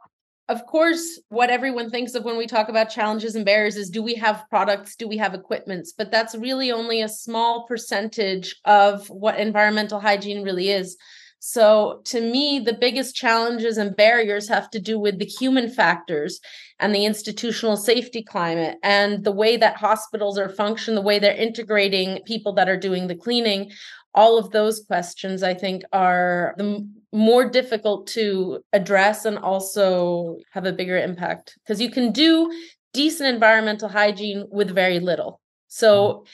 of 0.48 0.64
course, 0.64 1.20
what 1.28 1.50
everyone 1.50 1.90
thinks 1.90 2.14
of 2.14 2.24
when 2.24 2.38
we 2.38 2.46
talk 2.46 2.70
about 2.70 2.88
challenges 2.88 3.34
and 3.34 3.44
barriers 3.44 3.76
is 3.76 3.90
do 3.90 4.02
we 4.02 4.14
have 4.14 4.44
products, 4.48 4.96
do 4.96 5.06
we 5.06 5.18
have 5.18 5.34
equipments? 5.34 5.92
But 5.92 6.10
that's 6.10 6.34
really 6.34 6.72
only 6.72 7.02
a 7.02 7.08
small 7.08 7.66
percentage 7.66 8.56
of 8.64 9.08
what 9.10 9.38
environmental 9.38 10.00
hygiene 10.00 10.42
really 10.42 10.70
is. 10.70 10.96
So, 11.40 12.00
to 12.06 12.20
me, 12.20 12.58
the 12.58 12.72
biggest 12.72 13.14
challenges 13.14 13.78
and 13.78 13.94
barriers 13.94 14.48
have 14.48 14.70
to 14.70 14.80
do 14.80 14.98
with 14.98 15.18
the 15.18 15.24
human 15.24 15.70
factors 15.70 16.40
and 16.80 16.92
the 16.92 17.04
institutional 17.04 17.76
safety 17.76 18.22
climate 18.22 18.76
and 18.82 19.22
the 19.22 19.32
way 19.32 19.56
that 19.56 19.76
hospitals 19.76 20.36
are 20.36 20.48
function, 20.48 20.96
the 20.96 21.00
way 21.00 21.18
they're 21.18 21.34
integrating 21.34 22.20
people 22.26 22.52
that 22.54 22.68
are 22.68 22.76
doing 22.76 23.06
the 23.06 23.14
cleaning. 23.14 23.70
All 24.14 24.36
of 24.36 24.50
those 24.50 24.84
questions, 24.84 25.44
I 25.44 25.54
think, 25.54 25.84
are 25.92 26.54
the 26.58 26.88
more 27.12 27.48
difficult 27.48 28.08
to 28.08 28.60
address 28.72 29.24
and 29.24 29.38
also 29.38 30.38
have 30.50 30.66
a 30.66 30.72
bigger 30.72 30.98
impact 30.98 31.56
because 31.62 31.80
you 31.80 31.90
can 31.90 32.10
do 32.10 32.50
decent 32.92 33.32
environmental 33.32 33.88
hygiene 33.88 34.44
with 34.50 34.74
very 34.74 34.98
little. 34.98 35.40
So, 35.68 36.08
mm-hmm. 36.08 36.24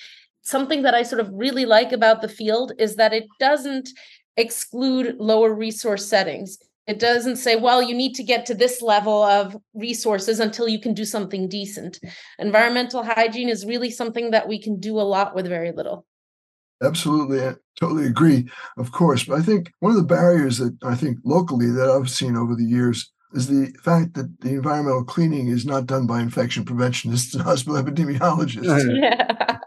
something 0.43 0.83
that 0.83 0.95
I 0.95 1.03
sort 1.03 1.21
of 1.21 1.29
really 1.33 1.67
like 1.67 1.93
about 1.93 2.23
the 2.23 2.29
field 2.29 2.73
is 2.79 2.97
that 2.97 3.13
it 3.13 3.25
doesn't 3.39 3.91
exclude 4.37 5.17
lower 5.19 5.53
resource 5.53 6.07
settings. 6.07 6.59
It 6.87 6.99
doesn't 6.99 7.37
say, 7.37 7.57
well, 7.57 7.83
you 7.83 7.95
need 7.95 8.15
to 8.17 8.23
get 8.23 8.45
to 8.47 8.55
this 8.55 8.83
level 8.83 9.23
of 9.23 9.57
resources 9.73 10.39
until 10.39 10.69
you 10.69 10.79
can 10.79 10.93
do 10.93 11.07
something 11.07 11.49
decent. 11.49 11.99
Environmental 12.39 13.03
hygiene 13.03 13.49
is 13.49 13.65
really 13.65 13.91
something 13.91 14.33
that 14.33 14.49
we 14.49 14.61
can 14.61 14.79
do 14.79 15.01
a 15.01 15.03
lot 15.03 15.35
with 15.35 15.47
very 15.47 15.73
little. 15.73 16.05
Absolutely. 16.83 17.43
I 17.43 17.55
totally 17.81 18.07
agree, 18.07 18.51
of 18.77 18.93
course. 18.93 19.25
But 19.25 19.39
I 19.39 19.43
think 19.43 19.71
one 19.81 19.93
of 19.93 19.97
the 19.97 20.05
barriers 20.05 20.59
that 20.59 20.77
I 20.83 20.95
think 20.95 21.19
locally 21.25 21.71
that 21.71 21.89
I've 21.89 22.11
seen 22.11 22.37
over 22.37 22.55
the 22.55 22.65
years 22.65 23.14
is 23.35 23.49
the 23.49 23.73
fact 23.83 24.15
that 24.15 24.41
the 24.41 24.51
environmental 24.51 25.05
cleaning 25.05 25.49
is 25.49 25.67
not 25.67 25.87
done 25.87 26.07
by 26.07 26.21
infection 26.21 26.65
preventionists 26.65 27.35
and 27.35 27.43
hospital 27.43 27.83
epidemiologists. 27.83 29.59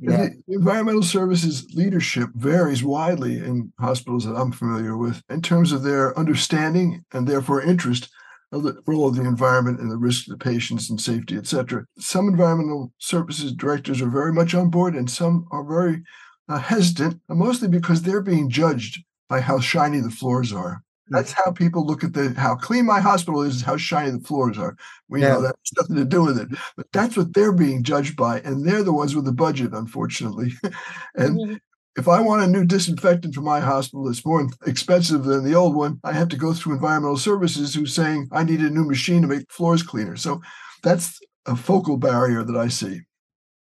Yeah. 0.00 0.26
yeah. 0.26 0.28
environmental 0.48 1.02
services 1.02 1.66
leadership 1.74 2.30
varies 2.34 2.82
widely 2.82 3.38
in 3.38 3.72
hospitals 3.78 4.24
that 4.24 4.34
I'm 4.34 4.50
familiar 4.50 4.96
with 4.96 5.22
in 5.28 5.40
terms 5.40 5.70
of 5.72 5.82
their 5.82 6.18
understanding 6.18 7.04
and 7.12 7.26
therefore 7.26 7.62
interest 7.62 8.10
of 8.54 8.62
the 8.62 8.80
role 8.86 9.08
of 9.08 9.16
the 9.16 9.22
environment 9.22 9.80
and 9.80 9.90
the 9.90 9.96
risk 9.96 10.24
to 10.24 10.30
the 10.30 10.38
patients 10.38 10.90
and 10.90 11.00
safety, 11.00 11.36
et 11.36 11.46
cetera. 11.46 11.84
Some 11.98 12.28
environmental 12.28 12.92
services 12.98 13.52
directors 13.52 14.00
are 14.00 14.10
very 14.10 14.32
much 14.32 14.54
on 14.54 14.70
board, 14.70 14.94
and 14.94 15.10
some 15.10 15.46
are 15.50 15.64
very 15.64 16.02
uh, 16.48 16.58
hesitant, 16.58 17.20
mostly 17.28 17.68
because 17.68 18.02
they're 18.02 18.22
being 18.22 18.48
judged 18.48 19.02
by 19.28 19.40
how 19.40 19.60
shiny 19.60 20.00
the 20.00 20.10
floors 20.10 20.52
are. 20.52 20.82
That's 21.08 21.32
how 21.32 21.52
people 21.52 21.86
look 21.86 22.02
at 22.02 22.14
the 22.14 22.34
how 22.36 22.56
clean 22.56 22.86
my 22.86 23.00
hospital 23.00 23.42
is, 23.42 23.62
how 23.62 23.76
shiny 23.76 24.10
the 24.10 24.20
floors 24.20 24.58
are. 24.58 24.76
We 25.08 25.20
yeah. 25.20 25.28
know 25.28 25.42
that 25.42 25.56
has 25.56 25.72
nothing 25.82 25.96
to 25.96 26.04
do 26.04 26.22
with 26.24 26.38
it, 26.38 26.48
but 26.76 26.86
that's 26.92 27.16
what 27.16 27.34
they're 27.34 27.52
being 27.52 27.82
judged 27.82 28.16
by, 28.16 28.40
and 28.40 28.66
they're 28.66 28.82
the 28.82 28.92
ones 28.92 29.14
with 29.14 29.26
the 29.26 29.32
budget, 29.32 29.72
unfortunately. 29.72 30.52
and 31.14 31.38
mm-hmm. 31.38 31.54
if 31.96 32.08
I 32.08 32.20
want 32.20 32.42
a 32.42 32.46
new 32.46 32.64
disinfectant 32.64 33.34
for 33.34 33.42
my 33.42 33.60
hospital 33.60 34.04
that's 34.04 34.24
more 34.24 34.48
expensive 34.66 35.24
than 35.24 35.44
the 35.44 35.54
old 35.54 35.74
one, 35.74 36.00
I 36.04 36.12
have 36.12 36.28
to 36.30 36.36
go 36.36 36.54
through 36.54 36.74
environmental 36.74 37.18
services 37.18 37.74
who's 37.74 37.94
saying 37.94 38.28
I 38.32 38.42
need 38.44 38.60
a 38.60 38.70
new 38.70 38.84
machine 38.84 39.22
to 39.22 39.28
make 39.28 39.52
floors 39.52 39.82
cleaner. 39.82 40.16
So 40.16 40.40
that's 40.82 41.20
a 41.46 41.54
focal 41.54 41.98
barrier 41.98 42.42
that 42.44 42.56
I 42.56 42.68
see. 42.68 43.02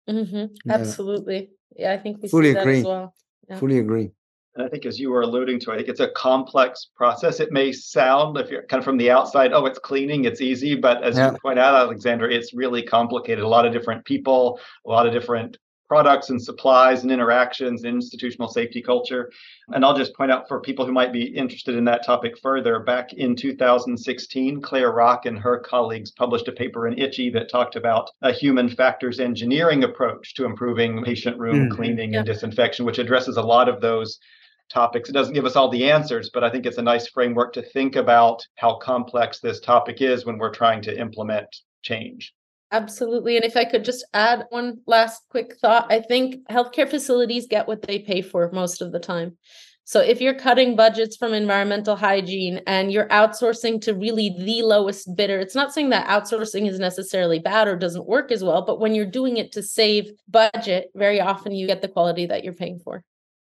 Mm-hmm. 0.09 0.71
Absolutely. 0.71 1.51
Yeah, 1.77 1.93
I 1.93 1.99
think 1.99 2.23
we 2.23 2.29
fully 2.29 2.51
agree. 2.51 2.81
as 2.81 2.85
well. 2.85 3.15
Yeah. 3.49 3.59
Fully 3.59 3.79
agree. 3.79 4.11
And 4.57 4.67
I 4.67 4.69
think, 4.69 4.85
as 4.85 4.99
you 4.99 5.11
were 5.11 5.23
alluding 5.23 5.61
to, 5.61 5.73
I 5.73 5.77
think 5.77 5.89
it's 5.89 6.01
a 6.01 6.11
complex 6.11 6.89
process. 6.97 7.39
It 7.39 7.53
may 7.53 7.71
sound, 7.73 8.37
if 8.37 8.51
you're 8.51 8.65
kind 8.65 8.81
of 8.81 8.85
from 8.85 8.97
the 8.97 9.11
outside, 9.11 9.53
oh, 9.53 9.65
it's 9.67 9.79
cleaning, 9.79 10.25
it's 10.25 10.41
easy. 10.41 10.75
But 10.75 11.05
as 11.05 11.17
yeah. 11.17 11.31
you 11.31 11.39
point 11.41 11.59
out, 11.59 11.75
Alexandra, 11.75 12.33
it's 12.33 12.53
really 12.53 12.83
complicated. 12.83 13.45
A 13.45 13.49
lot 13.49 13.65
of 13.65 13.73
different 13.73 14.05
people, 14.05 14.59
a 14.85 14.91
lot 14.91 15.07
of 15.07 15.13
different 15.13 15.57
products 15.91 16.31
and 16.31 16.41
supplies 16.41 17.03
and 17.03 17.11
interactions, 17.11 17.83
institutional 17.83 18.49
safety 18.49 18.81
culture. 18.81 19.29
And 19.73 19.85
I'll 19.85 19.97
just 19.97 20.15
point 20.15 20.31
out 20.31 20.47
for 20.47 20.61
people 20.61 20.87
who 20.87 20.93
might 20.93 21.13
be 21.13 21.25
interested 21.25 21.75
in 21.75 21.85
that 21.87 22.07
topic 22.07 22.39
further, 22.39 22.79
back 22.79 23.13
in 23.13 23.35
2016, 23.35 24.63
Claire 24.63 24.93
Rock 24.93 25.27
and 25.27 25.37
her 25.37 25.59
colleagues 25.59 26.13
published 26.13 26.47
a 26.47 26.53
paper 26.53 26.87
in 26.87 26.95
ICHE 26.95 27.33
that 27.33 27.51
talked 27.51 27.75
about 27.75 28.09
a 28.23 28.31
human 28.31 28.69
factors 28.69 29.19
engineering 29.19 29.83
approach 29.83 30.35
to 30.35 30.45
improving 30.45 31.03
patient 31.03 31.37
room 31.39 31.69
mm. 31.69 31.77
cleaning 31.77 32.13
yeah. 32.13 32.21
and 32.21 32.27
disinfection, 32.27 32.85
which 32.85 32.99
addresses 32.99 33.37
a 33.37 33.43
lot 33.43 33.69
of 33.69 33.81
those 33.81 34.21
topics. 34.71 35.09
It 35.09 35.13
doesn't 35.13 35.35
give 35.35 35.45
us 35.45 35.57
all 35.57 35.69
the 35.69 35.91
answers, 35.91 36.31
but 36.33 36.45
I 36.45 36.51
think 36.51 36.65
it's 36.65 36.79
a 36.79 36.83
nice 36.83 37.09
framework 37.09 37.53
to 37.55 37.63
think 37.63 37.97
about 37.97 38.47
how 38.57 38.77
complex 38.77 39.41
this 39.41 39.61
topic 39.61 40.01
is 40.01 40.25
when 40.25 40.39
we're 40.39 40.55
trying 40.55 40.83
to 40.83 40.99
implement 40.99 41.49
change. 41.83 42.33
Absolutely. 42.73 43.37
And 43.37 43.45
if 43.45 43.57
I 43.57 43.65
could 43.65 43.85
just 43.85 44.07
add 44.15 44.45
one 44.51 44.79
last 44.87 45.23
quick 45.29 45.57
thought, 45.61 45.93
I 45.93 46.01
think 46.01 46.47
healthcare 46.49 46.89
facilities 46.89 47.49
get 47.49 47.67
what 47.67 47.83
they 47.83 47.99
pay 47.99 48.23
for 48.23 48.51
most 48.53 48.81
of 48.81 48.93
the 48.93 49.01
time. 49.01 49.37
So 49.85 49.99
if 49.99 50.21
you're 50.21 50.35
cutting 50.35 50.77
budgets 50.77 51.17
from 51.17 51.35
environmental 51.35 51.97
hygiene 51.97 52.61
and 52.69 52.93
you're 52.93 53.09
outsourcing 53.09 53.81
to 53.81 53.95
really 53.95 54.33
the 54.39 54.63
lowest 54.63 55.17
bidder, 55.17 55.41
it's 55.41 55.57
not 55.57 55.75
saying 55.75 55.89
that 55.91 56.07
outsourcing 56.07 56.69
is 56.69 56.79
necessarily 56.79 57.41
bad 57.41 57.67
or 57.67 57.75
doesn't 57.75 58.07
work 58.07 58.31
as 58.31 58.45
well, 58.45 58.63
but 58.63 58.79
when 58.79 58.95
you're 58.95 59.05
doing 59.05 59.37
it 59.37 59.51
to 59.53 59.65
save 59.65 60.13
budget, 60.29 60.93
very 60.95 61.21
often 61.21 61.51
you 61.51 61.67
get 61.67 61.83
the 61.83 61.89
quality 61.89 62.27
that 62.27 62.45
you're 62.45 62.53
paying 62.53 62.79
for. 62.79 63.03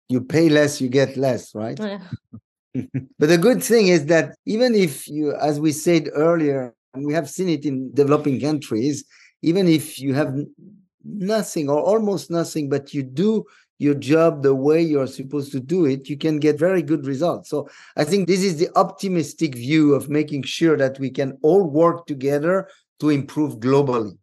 You 0.09 0.21
pay 0.21 0.49
less, 0.49 0.81
you 0.81 0.89
get 0.89 1.17
less, 1.17 1.53
right? 1.53 1.79
Yeah. 1.79 2.01
but 3.19 3.29
the 3.29 3.37
good 3.37 3.63
thing 3.63 3.87
is 3.87 4.07
that 4.07 4.35
even 4.45 4.75
if 4.75 5.07
you, 5.07 5.35
as 5.35 5.59
we 5.59 5.71
said 5.71 6.09
earlier, 6.13 6.73
and 6.93 7.05
we 7.05 7.13
have 7.13 7.29
seen 7.29 7.49
it 7.49 7.65
in 7.65 7.93
developing 7.93 8.39
countries, 8.41 9.05
even 9.41 9.67
if 9.67 9.99
you 9.99 10.13
have 10.13 10.35
nothing 11.03 11.69
or 11.69 11.79
almost 11.79 12.31
nothing, 12.31 12.69
but 12.69 12.93
you 12.93 13.03
do 13.03 13.45
your 13.79 13.93
job 13.93 14.43
the 14.43 14.53
way 14.53 14.81
you're 14.81 15.07
supposed 15.07 15.51
to 15.53 15.59
do 15.59 15.85
it, 15.85 16.09
you 16.09 16.17
can 16.17 16.37
get 16.37 16.59
very 16.59 16.81
good 16.81 17.05
results. 17.05 17.49
So 17.49 17.69
I 17.95 18.03
think 18.03 18.27
this 18.27 18.43
is 18.43 18.57
the 18.57 18.69
optimistic 18.75 19.55
view 19.55 19.95
of 19.95 20.09
making 20.09 20.43
sure 20.43 20.75
that 20.77 20.99
we 20.99 21.09
can 21.09 21.37
all 21.41 21.63
work 21.63 22.05
together 22.05 22.67
to 22.99 23.09
improve 23.09 23.59
globally. 23.59 24.17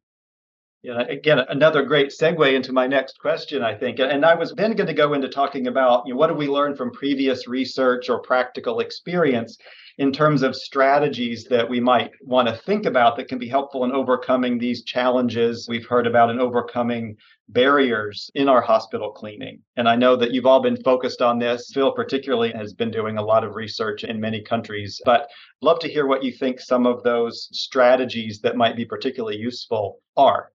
Yeah, 0.82 1.00
again, 1.08 1.40
another 1.48 1.82
great 1.82 2.08
segue 2.08 2.54
into 2.54 2.72
my 2.72 2.86
next 2.86 3.18
question, 3.18 3.62
I 3.62 3.74
think. 3.74 3.98
And 3.98 4.24
I 4.24 4.34
was 4.34 4.52
then 4.52 4.76
going 4.76 4.86
to 4.86 4.94
go 4.94 5.14
into 5.14 5.28
talking 5.28 5.66
about 5.66 6.04
you 6.06 6.14
know, 6.14 6.18
what 6.18 6.28
do 6.28 6.34
we 6.34 6.46
learn 6.46 6.76
from 6.76 6.92
previous 6.92 7.48
research 7.48 8.08
or 8.08 8.20
practical 8.20 8.80
experience 8.80 9.58
in 9.98 10.12
terms 10.12 10.42
of 10.42 10.54
strategies 10.54 11.44
that 11.44 11.68
we 11.68 11.80
might 11.80 12.10
want 12.20 12.46
to 12.48 12.54
think 12.54 12.84
about 12.84 13.16
that 13.16 13.28
can 13.28 13.38
be 13.38 13.48
helpful 13.48 13.84
in 13.84 13.92
overcoming 13.92 14.58
these 14.58 14.84
challenges 14.84 15.66
we've 15.68 15.86
heard 15.86 16.06
about 16.06 16.28
and 16.28 16.38
overcoming 16.38 17.16
barriers 17.48 18.30
in 18.34 18.48
our 18.48 18.60
hospital 18.60 19.10
cleaning. 19.10 19.60
And 19.76 19.88
I 19.88 19.96
know 19.96 20.14
that 20.16 20.32
you've 20.32 20.46
all 20.46 20.60
been 20.60 20.82
focused 20.82 21.22
on 21.22 21.38
this. 21.38 21.70
Phil, 21.72 21.92
particularly, 21.92 22.52
has 22.52 22.74
been 22.74 22.90
doing 22.90 23.16
a 23.16 23.24
lot 23.24 23.44
of 23.44 23.54
research 23.54 24.04
in 24.04 24.20
many 24.20 24.42
countries. 24.42 25.00
But 25.04 25.30
love 25.62 25.78
to 25.80 25.88
hear 25.88 26.06
what 26.06 26.22
you 26.22 26.32
think 26.32 26.60
some 26.60 26.86
of 26.86 27.02
those 27.02 27.48
strategies 27.52 28.40
that 28.40 28.56
might 28.56 28.76
be 28.76 28.84
particularly 28.84 29.38
useful 29.38 30.00
are. 30.16 30.52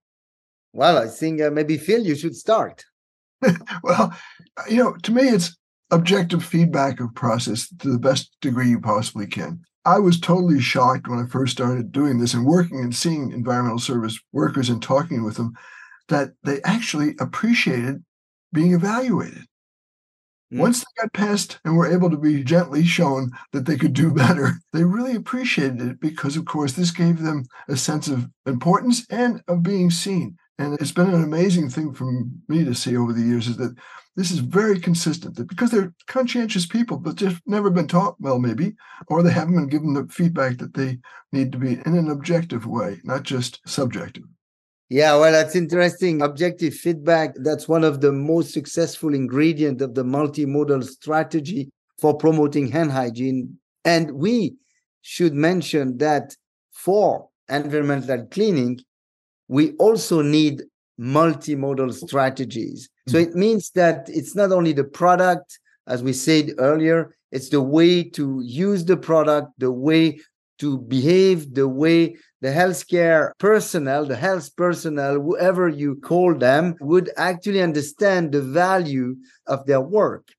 Well, 0.73 0.97
I 0.97 1.07
think 1.07 1.41
uh, 1.41 1.49
maybe 1.49 1.77
Phil, 1.77 2.05
you 2.05 2.15
should 2.15 2.35
start. 2.35 2.85
well, 3.83 4.15
you 4.69 4.77
know, 4.77 4.95
to 5.03 5.11
me, 5.11 5.23
it's 5.23 5.57
objective 5.91 6.43
feedback 6.43 6.99
of 6.99 7.13
process 7.13 7.69
to 7.79 7.91
the 7.91 7.99
best 7.99 8.35
degree 8.41 8.69
you 8.69 8.79
possibly 8.79 9.27
can. 9.27 9.61
I 9.83 9.99
was 9.99 10.19
totally 10.19 10.61
shocked 10.61 11.07
when 11.07 11.19
I 11.19 11.27
first 11.27 11.53
started 11.53 11.91
doing 11.91 12.19
this 12.19 12.33
and 12.33 12.45
working 12.45 12.79
and 12.79 12.95
seeing 12.95 13.31
environmental 13.31 13.79
service 13.79 14.19
workers 14.31 14.69
and 14.69 14.81
talking 14.81 15.23
with 15.23 15.37
them 15.37 15.53
that 16.07 16.33
they 16.43 16.61
actually 16.63 17.15
appreciated 17.19 18.03
being 18.53 18.73
evaluated. 18.73 19.45
Mm. 20.53 20.59
Once 20.59 20.79
they 20.79 21.01
got 21.01 21.13
past 21.13 21.59
and 21.65 21.75
were 21.75 21.91
able 21.91 22.09
to 22.09 22.17
be 22.17 22.43
gently 22.43 22.85
shown 22.85 23.31
that 23.53 23.65
they 23.65 23.77
could 23.77 23.93
do 23.93 24.13
better, 24.13 24.53
they 24.73 24.83
really 24.83 25.15
appreciated 25.15 25.81
it 25.81 25.99
because, 25.99 26.37
of 26.37 26.45
course, 26.45 26.73
this 26.73 26.91
gave 26.91 27.21
them 27.21 27.45
a 27.67 27.75
sense 27.75 28.07
of 28.07 28.29
importance 28.45 29.05
and 29.09 29.41
of 29.47 29.63
being 29.63 29.89
seen. 29.89 30.37
And 30.61 30.79
it's 30.79 30.91
been 30.91 31.11
an 31.11 31.23
amazing 31.23 31.69
thing 31.69 31.91
for 31.91 32.11
me 32.47 32.63
to 32.63 32.75
see 32.75 32.95
over 32.95 33.13
the 33.13 33.23
years 33.23 33.47
is 33.47 33.57
that 33.57 33.75
this 34.15 34.29
is 34.29 34.39
very 34.39 34.79
consistent 34.79 35.35
that 35.35 35.47
because 35.47 35.71
they're 35.71 35.93
conscientious 36.05 36.67
people, 36.67 36.97
but 36.97 37.15
just 37.15 37.41
never 37.47 37.71
been 37.71 37.87
taught 37.87 38.15
well, 38.19 38.37
maybe, 38.37 38.75
or 39.07 39.23
they 39.23 39.31
haven't 39.31 39.55
been 39.55 39.69
given 39.69 39.93
the 39.93 40.07
feedback 40.11 40.59
that 40.59 40.75
they 40.75 40.99
need 41.31 41.51
to 41.53 41.57
be 41.57 41.79
in 41.85 41.97
an 41.97 42.11
objective 42.11 42.67
way, 42.67 42.99
not 43.03 43.23
just 43.23 43.59
subjective. 43.65 44.25
Yeah, 44.89 45.17
well, 45.17 45.31
that's 45.31 45.55
interesting. 45.55 46.21
Objective 46.21 46.75
feedback, 46.75 47.33
that's 47.37 47.67
one 47.67 47.83
of 47.83 48.01
the 48.01 48.11
most 48.11 48.53
successful 48.53 49.15
ingredient 49.15 49.81
of 49.81 49.95
the 49.95 50.03
multimodal 50.03 50.83
strategy 50.83 51.71
for 51.99 52.15
promoting 52.15 52.67
hand 52.67 52.91
hygiene. 52.91 53.57
And 53.83 54.11
we 54.11 54.55
should 55.01 55.33
mention 55.33 55.97
that 55.97 56.35
for 56.71 57.29
environmental 57.49 58.27
cleaning, 58.27 58.81
we 59.51 59.73
also 59.73 60.21
need 60.21 60.63
multimodal 60.97 61.93
strategies. 61.93 62.89
So 63.09 63.17
it 63.17 63.35
means 63.35 63.69
that 63.71 64.07
it's 64.07 64.33
not 64.33 64.53
only 64.53 64.71
the 64.71 64.85
product, 64.85 65.59
as 65.87 66.01
we 66.01 66.13
said 66.13 66.51
earlier, 66.57 67.13
it's 67.33 67.49
the 67.49 67.61
way 67.61 68.01
to 68.11 68.41
use 68.45 68.85
the 68.85 68.95
product, 68.95 69.49
the 69.57 69.73
way 69.73 70.21
to 70.59 70.77
behave, 70.77 71.53
the 71.53 71.67
way 71.67 72.15
the 72.39 72.47
healthcare 72.47 73.31
personnel, 73.39 74.05
the 74.05 74.15
health 74.15 74.55
personnel, 74.55 75.15
whoever 75.15 75.67
you 75.67 75.95
call 75.95 76.33
them, 76.33 76.75
would 76.79 77.09
actually 77.17 77.61
understand 77.61 78.31
the 78.31 78.41
value 78.41 79.17
of 79.47 79.65
their 79.65 79.81
work. 79.81 80.29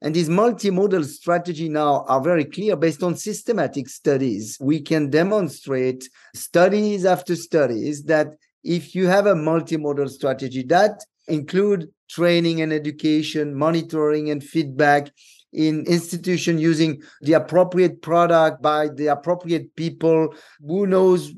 And 0.00 0.14
these 0.14 0.28
multimodal 0.28 1.04
strategy 1.04 1.68
now 1.68 2.04
are 2.08 2.22
very 2.22 2.44
clear 2.44 2.76
based 2.76 3.02
on 3.02 3.16
systematic 3.16 3.88
studies. 3.88 4.56
We 4.60 4.80
can 4.80 5.10
demonstrate 5.10 6.08
studies 6.34 7.04
after 7.04 7.34
studies 7.34 8.04
that 8.04 8.28
if 8.66 8.94
you 8.94 9.06
have 9.06 9.26
a 9.26 9.34
multimodal 9.34 10.10
strategy 10.10 10.64
that 10.64 11.04
include 11.28 11.88
training 12.10 12.60
and 12.60 12.72
education, 12.72 13.54
monitoring 13.54 14.30
and 14.30 14.42
feedback 14.42 15.10
in 15.52 15.84
institution 15.86 16.58
using 16.58 17.00
the 17.22 17.34
appropriate 17.34 18.02
product 18.02 18.60
by 18.60 18.88
the 18.88 19.06
appropriate 19.06 19.74
people 19.76 20.34
who 20.66 20.86
knows 20.86 21.32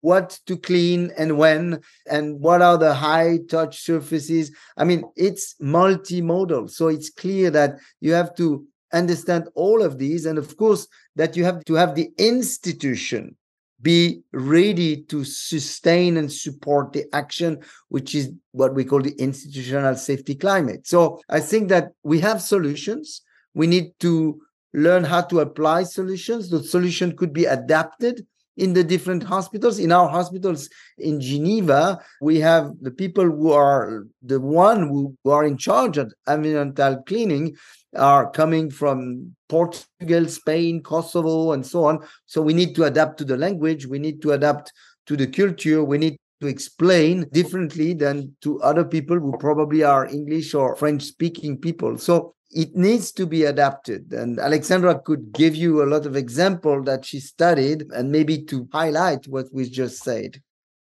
what 0.00 0.38
to 0.46 0.56
clean 0.56 1.10
and 1.16 1.38
when 1.38 1.80
and 2.10 2.40
what 2.40 2.60
are 2.60 2.76
the 2.76 2.92
high 2.92 3.38
touch 3.48 3.80
surfaces 3.80 4.50
i 4.76 4.84
mean 4.84 5.02
it's 5.16 5.54
multimodal. 5.62 6.68
So 6.68 6.88
it's 6.88 7.08
clear 7.08 7.50
that 7.52 7.78
you 8.00 8.12
have 8.12 8.34
to 8.36 8.66
understand 8.92 9.48
all 9.54 9.82
of 9.82 9.98
these 9.98 10.26
and 10.26 10.38
of 10.38 10.56
course 10.56 10.86
that 11.16 11.36
you 11.36 11.44
have 11.44 11.64
to 11.64 11.74
have 11.74 11.94
the 11.94 12.10
institution 12.18 13.36
be 13.82 14.22
ready 14.32 15.02
to 15.04 15.24
sustain 15.24 16.16
and 16.16 16.32
support 16.32 16.92
the 16.92 17.04
action, 17.12 17.58
which 17.88 18.14
is 18.14 18.30
what 18.52 18.74
we 18.74 18.84
call 18.84 19.02
the 19.02 19.14
institutional 19.18 19.96
safety 19.96 20.34
climate. 20.34 20.86
So 20.86 21.20
I 21.28 21.40
think 21.40 21.68
that 21.68 21.92
we 22.02 22.20
have 22.20 22.40
solutions. 22.40 23.22
We 23.54 23.66
need 23.66 23.92
to 24.00 24.40
learn 24.72 25.04
how 25.04 25.22
to 25.22 25.40
apply 25.40 25.84
solutions. 25.84 26.50
The 26.50 26.62
solution 26.62 27.16
could 27.16 27.32
be 27.32 27.44
adapted 27.44 28.26
in 28.56 28.72
the 28.72 28.84
different 28.84 29.22
hospitals. 29.22 29.78
In 29.78 29.92
our 29.92 30.08
hospitals 30.08 30.68
in 30.98 31.20
Geneva, 31.20 32.00
we 32.20 32.38
have 32.40 32.70
the 32.80 32.90
people 32.90 33.24
who 33.24 33.52
are 33.52 34.06
the 34.22 34.40
one 34.40 34.88
who, 34.88 35.16
who 35.24 35.30
are 35.30 35.44
in 35.44 35.56
charge 35.56 35.98
of 35.98 36.12
environmental 36.28 37.02
cleaning 37.02 37.56
are 37.96 38.30
coming 38.30 38.70
from 38.70 39.34
Portugal, 39.48 40.26
Spain, 40.26 40.82
Kosovo, 40.82 41.52
and 41.52 41.64
so 41.64 41.84
on. 41.84 42.00
So 42.26 42.42
we 42.42 42.54
need 42.54 42.74
to 42.76 42.84
adapt 42.84 43.18
to 43.18 43.24
the 43.24 43.36
language. 43.36 43.86
We 43.86 43.98
need 43.98 44.20
to 44.22 44.32
adapt 44.32 44.72
to 45.06 45.16
the 45.16 45.26
culture. 45.26 45.84
We 45.84 45.98
need 45.98 46.18
to 46.40 46.46
explain 46.48 47.26
differently 47.32 47.94
than 47.94 48.34
to 48.42 48.60
other 48.62 48.84
people 48.84 49.18
who 49.18 49.36
probably 49.38 49.84
are 49.84 50.06
English 50.06 50.54
or 50.54 50.76
French 50.76 51.02
speaking 51.02 51.56
people. 51.56 51.98
So 51.98 52.34
it 52.54 52.76
needs 52.76 53.10
to 53.12 53.26
be 53.26 53.44
adapted. 53.44 54.12
And 54.12 54.38
Alexandra 54.38 55.00
could 55.00 55.32
give 55.32 55.56
you 55.56 55.82
a 55.82 55.90
lot 55.90 56.06
of 56.06 56.16
example 56.16 56.82
that 56.84 57.04
she 57.04 57.18
studied 57.18 57.86
and 57.90 58.12
maybe 58.12 58.42
to 58.44 58.68
highlight 58.72 59.26
what 59.26 59.46
we 59.52 59.68
just 59.68 60.02
said. 60.02 60.40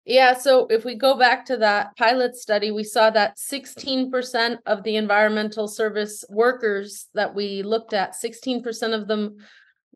Yeah, 0.05 0.37
so 0.37 0.67
if 0.69 0.85
we 0.85 0.95
go 0.95 1.17
back 1.17 1.45
to 1.47 1.57
that 1.57 1.97
pilot 1.97 2.37
study, 2.37 2.71
we 2.71 2.85
saw 2.85 3.09
that 3.09 3.35
16% 3.35 4.57
of 4.65 4.83
the 4.83 4.95
environmental 4.95 5.67
service 5.67 6.23
workers 6.29 7.07
that 7.13 7.35
we 7.35 7.61
looked 7.61 7.93
at, 7.93 8.13
16% 8.13 8.93
of 8.93 9.07
them 9.07 9.37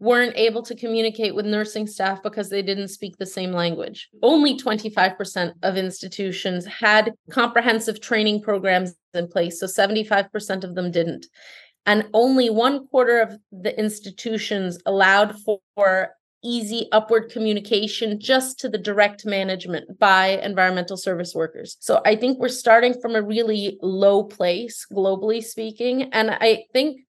weren't 0.01 0.35
able 0.35 0.63
to 0.63 0.75
communicate 0.75 1.35
with 1.35 1.45
nursing 1.45 1.85
staff 1.85 2.23
because 2.23 2.49
they 2.49 2.63
didn't 2.63 2.87
speak 2.87 3.15
the 3.17 3.25
same 3.25 3.51
language. 3.51 4.09
Only 4.23 4.57
25% 4.57 5.53
of 5.61 5.77
institutions 5.77 6.65
had 6.65 7.13
comprehensive 7.29 8.01
training 8.01 8.41
programs 8.41 8.95
in 9.13 9.27
place, 9.27 9.59
so 9.59 9.67
75% 9.67 10.63
of 10.63 10.73
them 10.73 10.89
didn't. 10.89 11.27
And 11.85 12.07
only 12.13 12.49
one 12.49 12.87
quarter 12.87 13.21
of 13.21 13.37
the 13.51 13.77
institutions 13.79 14.79
allowed 14.87 15.35
for 15.75 16.09
easy 16.43 16.87
upward 16.91 17.29
communication 17.31 18.19
just 18.19 18.59
to 18.59 18.69
the 18.69 18.79
direct 18.79 19.23
management 19.23 19.99
by 19.99 20.39
environmental 20.43 20.97
service 20.97 21.35
workers. 21.35 21.77
So 21.79 22.01
I 22.03 22.15
think 22.15 22.39
we're 22.39 22.49
starting 22.49 22.99
from 22.99 23.15
a 23.15 23.21
really 23.21 23.77
low 23.83 24.23
place, 24.23 24.87
globally 24.91 25.43
speaking. 25.43 26.11
And 26.11 26.31
I 26.31 26.65
think 26.73 27.01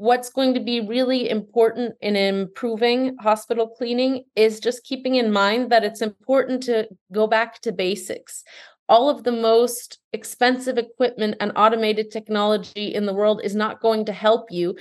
what's 0.00 0.30
going 0.30 0.54
to 0.54 0.60
be 0.60 0.80
really 0.80 1.28
important 1.28 1.94
in 2.00 2.16
improving 2.16 3.14
hospital 3.18 3.68
cleaning 3.68 4.24
is 4.34 4.58
just 4.58 4.82
keeping 4.82 5.16
in 5.16 5.30
mind 5.30 5.70
that 5.70 5.84
it's 5.84 6.00
important 6.00 6.62
to 6.62 6.88
go 7.12 7.26
back 7.26 7.60
to 7.60 7.70
basics. 7.70 8.42
All 8.88 9.10
of 9.10 9.24
the 9.24 9.32
most 9.32 9.98
expensive 10.14 10.78
equipment 10.78 11.36
and 11.38 11.52
automated 11.54 12.10
technology 12.10 12.94
in 12.94 13.04
the 13.04 13.12
world 13.12 13.42
is 13.44 13.54
not 13.54 13.82
going 13.82 14.06
to 14.06 14.12
help 14.14 14.50
you 14.50 14.74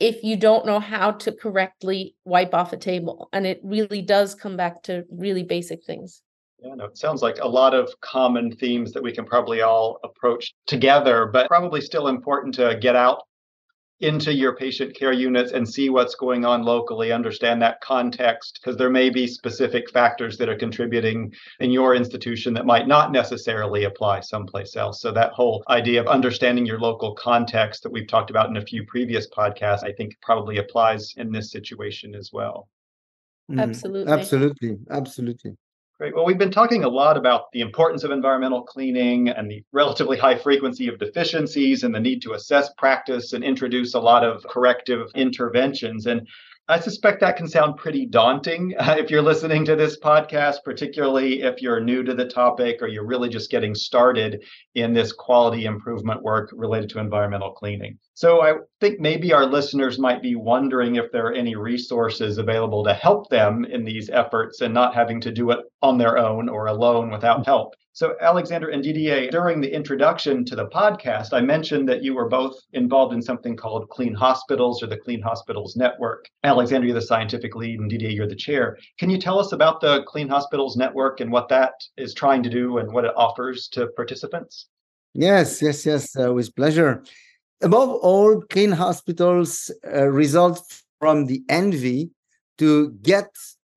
if 0.00 0.24
you 0.24 0.36
don't 0.36 0.66
know 0.66 0.80
how 0.80 1.12
to 1.12 1.30
correctly 1.30 2.16
wipe 2.24 2.52
off 2.52 2.72
a 2.72 2.76
table. 2.76 3.28
And 3.32 3.46
it 3.46 3.60
really 3.62 4.02
does 4.02 4.34
come 4.34 4.56
back 4.56 4.82
to 4.84 5.04
really 5.12 5.44
basic 5.44 5.84
things. 5.84 6.22
Yeah, 6.58 6.74
no, 6.74 6.86
it 6.86 6.98
sounds 6.98 7.22
like 7.22 7.38
a 7.40 7.46
lot 7.46 7.72
of 7.72 7.88
common 8.00 8.50
themes 8.50 8.90
that 8.94 9.02
we 9.04 9.12
can 9.12 9.26
probably 9.26 9.60
all 9.60 10.00
approach 10.02 10.54
together, 10.66 11.30
but 11.32 11.46
probably 11.46 11.80
still 11.80 12.08
important 12.08 12.52
to 12.56 12.76
get 12.80 12.96
out 12.96 13.22
into 14.00 14.32
your 14.32 14.54
patient 14.54 14.94
care 14.94 15.12
units 15.12 15.52
and 15.52 15.66
see 15.68 15.88
what's 15.88 16.14
going 16.14 16.44
on 16.44 16.62
locally, 16.62 17.12
understand 17.12 17.62
that 17.62 17.80
context, 17.80 18.58
because 18.60 18.76
there 18.76 18.90
may 18.90 19.08
be 19.08 19.26
specific 19.26 19.90
factors 19.90 20.36
that 20.36 20.48
are 20.48 20.56
contributing 20.56 21.32
in 21.60 21.70
your 21.70 21.94
institution 21.94 22.52
that 22.54 22.66
might 22.66 22.86
not 22.86 23.10
necessarily 23.10 23.84
apply 23.84 24.20
someplace 24.20 24.76
else. 24.76 25.00
So, 25.00 25.12
that 25.12 25.32
whole 25.32 25.64
idea 25.68 26.00
of 26.00 26.08
understanding 26.08 26.66
your 26.66 26.80
local 26.80 27.14
context 27.14 27.82
that 27.82 27.92
we've 27.92 28.08
talked 28.08 28.30
about 28.30 28.50
in 28.50 28.56
a 28.56 28.64
few 28.64 28.84
previous 28.84 29.28
podcasts, 29.30 29.84
I 29.84 29.92
think 29.92 30.14
probably 30.20 30.58
applies 30.58 31.14
in 31.16 31.32
this 31.32 31.50
situation 31.50 32.14
as 32.14 32.30
well. 32.32 32.68
Mm-hmm. 33.50 33.60
Absolutely. 33.60 34.12
Absolutely. 34.12 34.76
Absolutely. 34.90 35.56
Great. 35.98 36.14
Well, 36.14 36.26
we've 36.26 36.36
been 36.36 36.50
talking 36.50 36.84
a 36.84 36.90
lot 36.90 37.16
about 37.16 37.50
the 37.52 37.62
importance 37.62 38.04
of 38.04 38.10
environmental 38.10 38.62
cleaning 38.62 39.30
and 39.30 39.50
the 39.50 39.64
relatively 39.72 40.18
high 40.18 40.36
frequency 40.36 40.88
of 40.88 40.98
deficiencies 40.98 41.84
and 41.84 41.94
the 41.94 42.00
need 42.00 42.20
to 42.20 42.34
assess 42.34 42.68
practice 42.76 43.32
and 43.32 43.42
introduce 43.42 43.94
a 43.94 44.00
lot 44.00 44.22
of 44.22 44.44
corrective 44.46 45.10
interventions. 45.14 46.04
And 46.04 46.28
I 46.68 46.80
suspect 46.80 47.20
that 47.20 47.38
can 47.38 47.48
sound 47.48 47.78
pretty 47.78 48.04
daunting 48.04 48.74
uh, 48.78 48.96
if 48.98 49.10
you're 49.10 49.22
listening 49.22 49.64
to 49.64 49.74
this 49.74 49.98
podcast, 49.98 50.56
particularly 50.66 51.40
if 51.40 51.62
you're 51.62 51.80
new 51.80 52.02
to 52.02 52.12
the 52.12 52.26
topic 52.26 52.82
or 52.82 52.88
you're 52.88 53.06
really 53.06 53.30
just 53.30 53.50
getting 53.50 53.74
started 53.74 54.44
in 54.74 54.92
this 54.92 55.12
quality 55.12 55.64
improvement 55.64 56.22
work 56.22 56.50
related 56.52 56.90
to 56.90 56.98
environmental 56.98 57.52
cleaning. 57.52 57.98
So 58.16 58.40
I 58.40 58.54
think 58.80 58.98
maybe 58.98 59.34
our 59.34 59.44
listeners 59.44 59.98
might 59.98 60.22
be 60.22 60.36
wondering 60.36 60.96
if 60.96 61.12
there 61.12 61.26
are 61.26 61.34
any 61.34 61.54
resources 61.54 62.38
available 62.38 62.82
to 62.84 62.94
help 62.94 63.28
them 63.28 63.66
in 63.66 63.84
these 63.84 64.08
efforts 64.08 64.62
and 64.62 64.72
not 64.72 64.94
having 64.94 65.20
to 65.20 65.30
do 65.30 65.50
it 65.50 65.58
on 65.82 65.98
their 65.98 66.16
own 66.16 66.48
or 66.48 66.68
alone 66.68 67.10
without 67.10 67.44
help. 67.44 67.74
So, 67.92 68.16
Alexandra 68.22 68.72
and 68.72 68.82
Didier, 68.82 69.30
during 69.30 69.60
the 69.60 69.70
introduction 69.70 70.46
to 70.46 70.56
the 70.56 70.68
podcast, 70.68 71.34
I 71.34 71.42
mentioned 71.42 71.86
that 71.90 72.02
you 72.02 72.14
were 72.14 72.26
both 72.26 72.54
involved 72.72 73.12
in 73.12 73.20
something 73.20 73.54
called 73.54 73.90
Clean 73.90 74.14
Hospitals 74.14 74.82
or 74.82 74.86
the 74.86 74.96
Clean 74.96 75.20
Hospitals 75.20 75.76
Network. 75.76 76.24
Alexandra, 76.42 76.86
you're 76.86 76.98
the 76.98 77.02
scientific 77.02 77.54
lead, 77.54 77.80
and 77.80 77.90
Didier, 77.90 78.08
you're 78.08 78.26
the 78.26 78.34
chair. 78.34 78.78
Can 78.98 79.10
you 79.10 79.18
tell 79.18 79.38
us 79.38 79.52
about 79.52 79.82
the 79.82 80.04
Clean 80.04 80.28
Hospitals 80.28 80.74
Network 80.74 81.20
and 81.20 81.30
what 81.30 81.50
that 81.50 81.74
is 81.98 82.14
trying 82.14 82.42
to 82.44 82.48
do 82.48 82.78
and 82.78 82.90
what 82.90 83.04
it 83.04 83.12
offers 83.14 83.68
to 83.72 83.88
participants? 83.88 84.68
Yes, 85.12 85.60
yes, 85.60 85.84
yes, 85.84 86.18
uh, 86.18 86.32
with 86.32 86.56
pleasure. 86.56 87.02
Above 87.62 87.90
all, 88.02 88.42
Clean 88.50 88.72
Hospitals 88.72 89.70
uh, 89.86 90.06
result 90.08 90.62
from 91.00 91.26
the 91.26 91.42
envy 91.48 92.10
to 92.58 92.90
get 93.02 93.28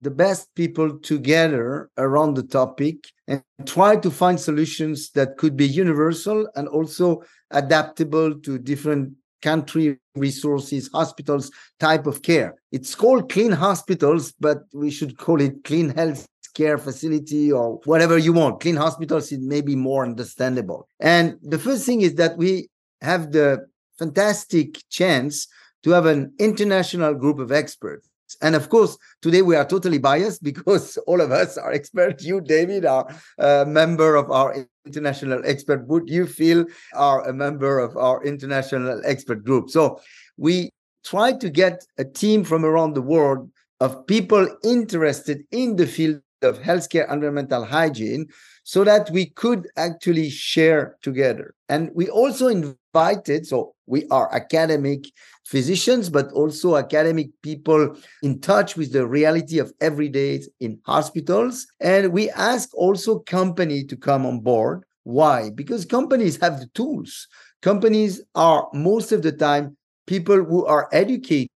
the 0.01 0.11
best 0.11 0.53
people 0.55 0.99
together 0.99 1.89
around 1.97 2.33
the 2.33 2.43
topic 2.43 2.95
and 3.27 3.43
try 3.65 3.95
to 3.95 4.09
find 4.09 4.39
solutions 4.39 5.11
that 5.11 5.37
could 5.37 5.55
be 5.55 5.67
universal 5.67 6.47
and 6.55 6.67
also 6.67 7.21
adaptable 7.51 8.33
to 8.39 8.57
different 8.57 9.13
country 9.41 9.97
resources 10.15 10.89
hospitals 10.93 11.51
type 11.79 12.05
of 12.05 12.21
care. 12.21 12.55
It's 12.71 12.95
called 12.95 13.31
clean 13.31 13.51
hospitals 13.51 14.33
but 14.39 14.59
we 14.73 14.91
should 14.91 15.17
call 15.17 15.39
it 15.41 15.63
clean 15.63 15.89
health 15.89 16.27
care 16.53 16.77
facility 16.77 17.51
or 17.51 17.79
whatever 17.85 18.17
you 18.17 18.33
want. 18.33 18.59
Clean 18.59 18.75
hospitals 18.75 19.31
is 19.31 19.39
maybe 19.39 19.75
more 19.75 20.03
understandable. 20.03 20.87
And 20.99 21.37
the 21.41 21.59
first 21.59 21.85
thing 21.85 22.01
is 22.01 22.15
that 22.15 22.37
we 22.37 22.69
have 23.01 23.31
the 23.31 23.65
fantastic 23.99 24.79
chance 24.89 25.47
to 25.83 25.91
have 25.91 26.05
an 26.05 26.33
international 26.39 27.13
group 27.13 27.39
of 27.39 27.51
experts 27.51 28.09
and 28.41 28.55
of 28.55 28.69
course, 28.69 28.97
today 29.21 29.41
we 29.41 29.55
are 29.55 29.65
totally 29.65 29.97
biased 29.97 30.43
because 30.51 30.97
all 31.07 31.21
of 31.21 31.31
us 31.31 31.57
are 31.57 31.71
experts. 31.71 32.23
You, 32.23 32.41
David, 32.41 32.85
are 32.85 33.07
a 33.37 33.65
member 33.65 34.15
of 34.15 34.29
our 34.31 34.65
international 34.85 35.41
expert 35.45 35.87
group. 35.87 36.09
You, 36.09 36.25
Phil, 36.25 36.65
are 36.93 37.27
a 37.27 37.33
member 37.33 37.79
of 37.79 37.95
our 37.97 38.23
international 38.23 39.01
expert 39.05 39.43
group. 39.43 39.69
So 39.69 39.99
we 40.37 40.69
try 41.05 41.33
to 41.33 41.49
get 41.49 41.85
a 41.97 42.05
team 42.05 42.43
from 42.43 42.65
around 42.65 42.93
the 42.93 43.01
world 43.01 43.49
of 43.79 44.05
people 44.07 44.47
interested 44.63 45.43
in 45.51 45.75
the 45.75 45.87
field 45.87 46.21
of 46.41 46.59
healthcare 46.59 47.11
environmental 47.11 47.65
hygiene 47.65 48.27
so 48.69 48.83
that 48.83 49.09
we 49.09 49.25
could 49.25 49.67
actually 49.77 50.29
share 50.29 50.95
together. 51.01 51.55
And 51.69 51.89
we 51.95 52.07
also 52.07 52.49
invited, 52.49 53.47
so 53.47 53.73
we 53.87 54.05
are 54.09 54.31
academic 54.31 55.05
physicians, 55.43 56.07
but 56.07 56.31
also 56.33 56.77
academic 56.77 57.29
people 57.41 57.97
in 58.21 58.39
touch 58.39 58.77
with 58.77 58.93
the 58.93 59.07
reality 59.07 59.57
of 59.57 59.73
everyday 59.81 60.43
in 60.59 60.79
hospitals. 60.85 61.65
And 61.79 62.13
we 62.13 62.29
ask 62.29 62.69
also 62.75 63.17
company 63.17 63.85
to 63.85 63.97
come 63.97 64.23
on 64.27 64.41
board. 64.41 64.83
Why? 65.01 65.49
Because 65.49 65.83
companies 65.83 66.39
have 66.39 66.59
the 66.59 66.67
tools. 66.75 67.27
Companies 67.63 68.21
are 68.35 68.67
most 68.71 69.11
of 69.11 69.23
the 69.23 69.31
time 69.31 69.75
people 70.05 70.45
who 70.45 70.63
are 70.67 70.87
educating 70.91 71.49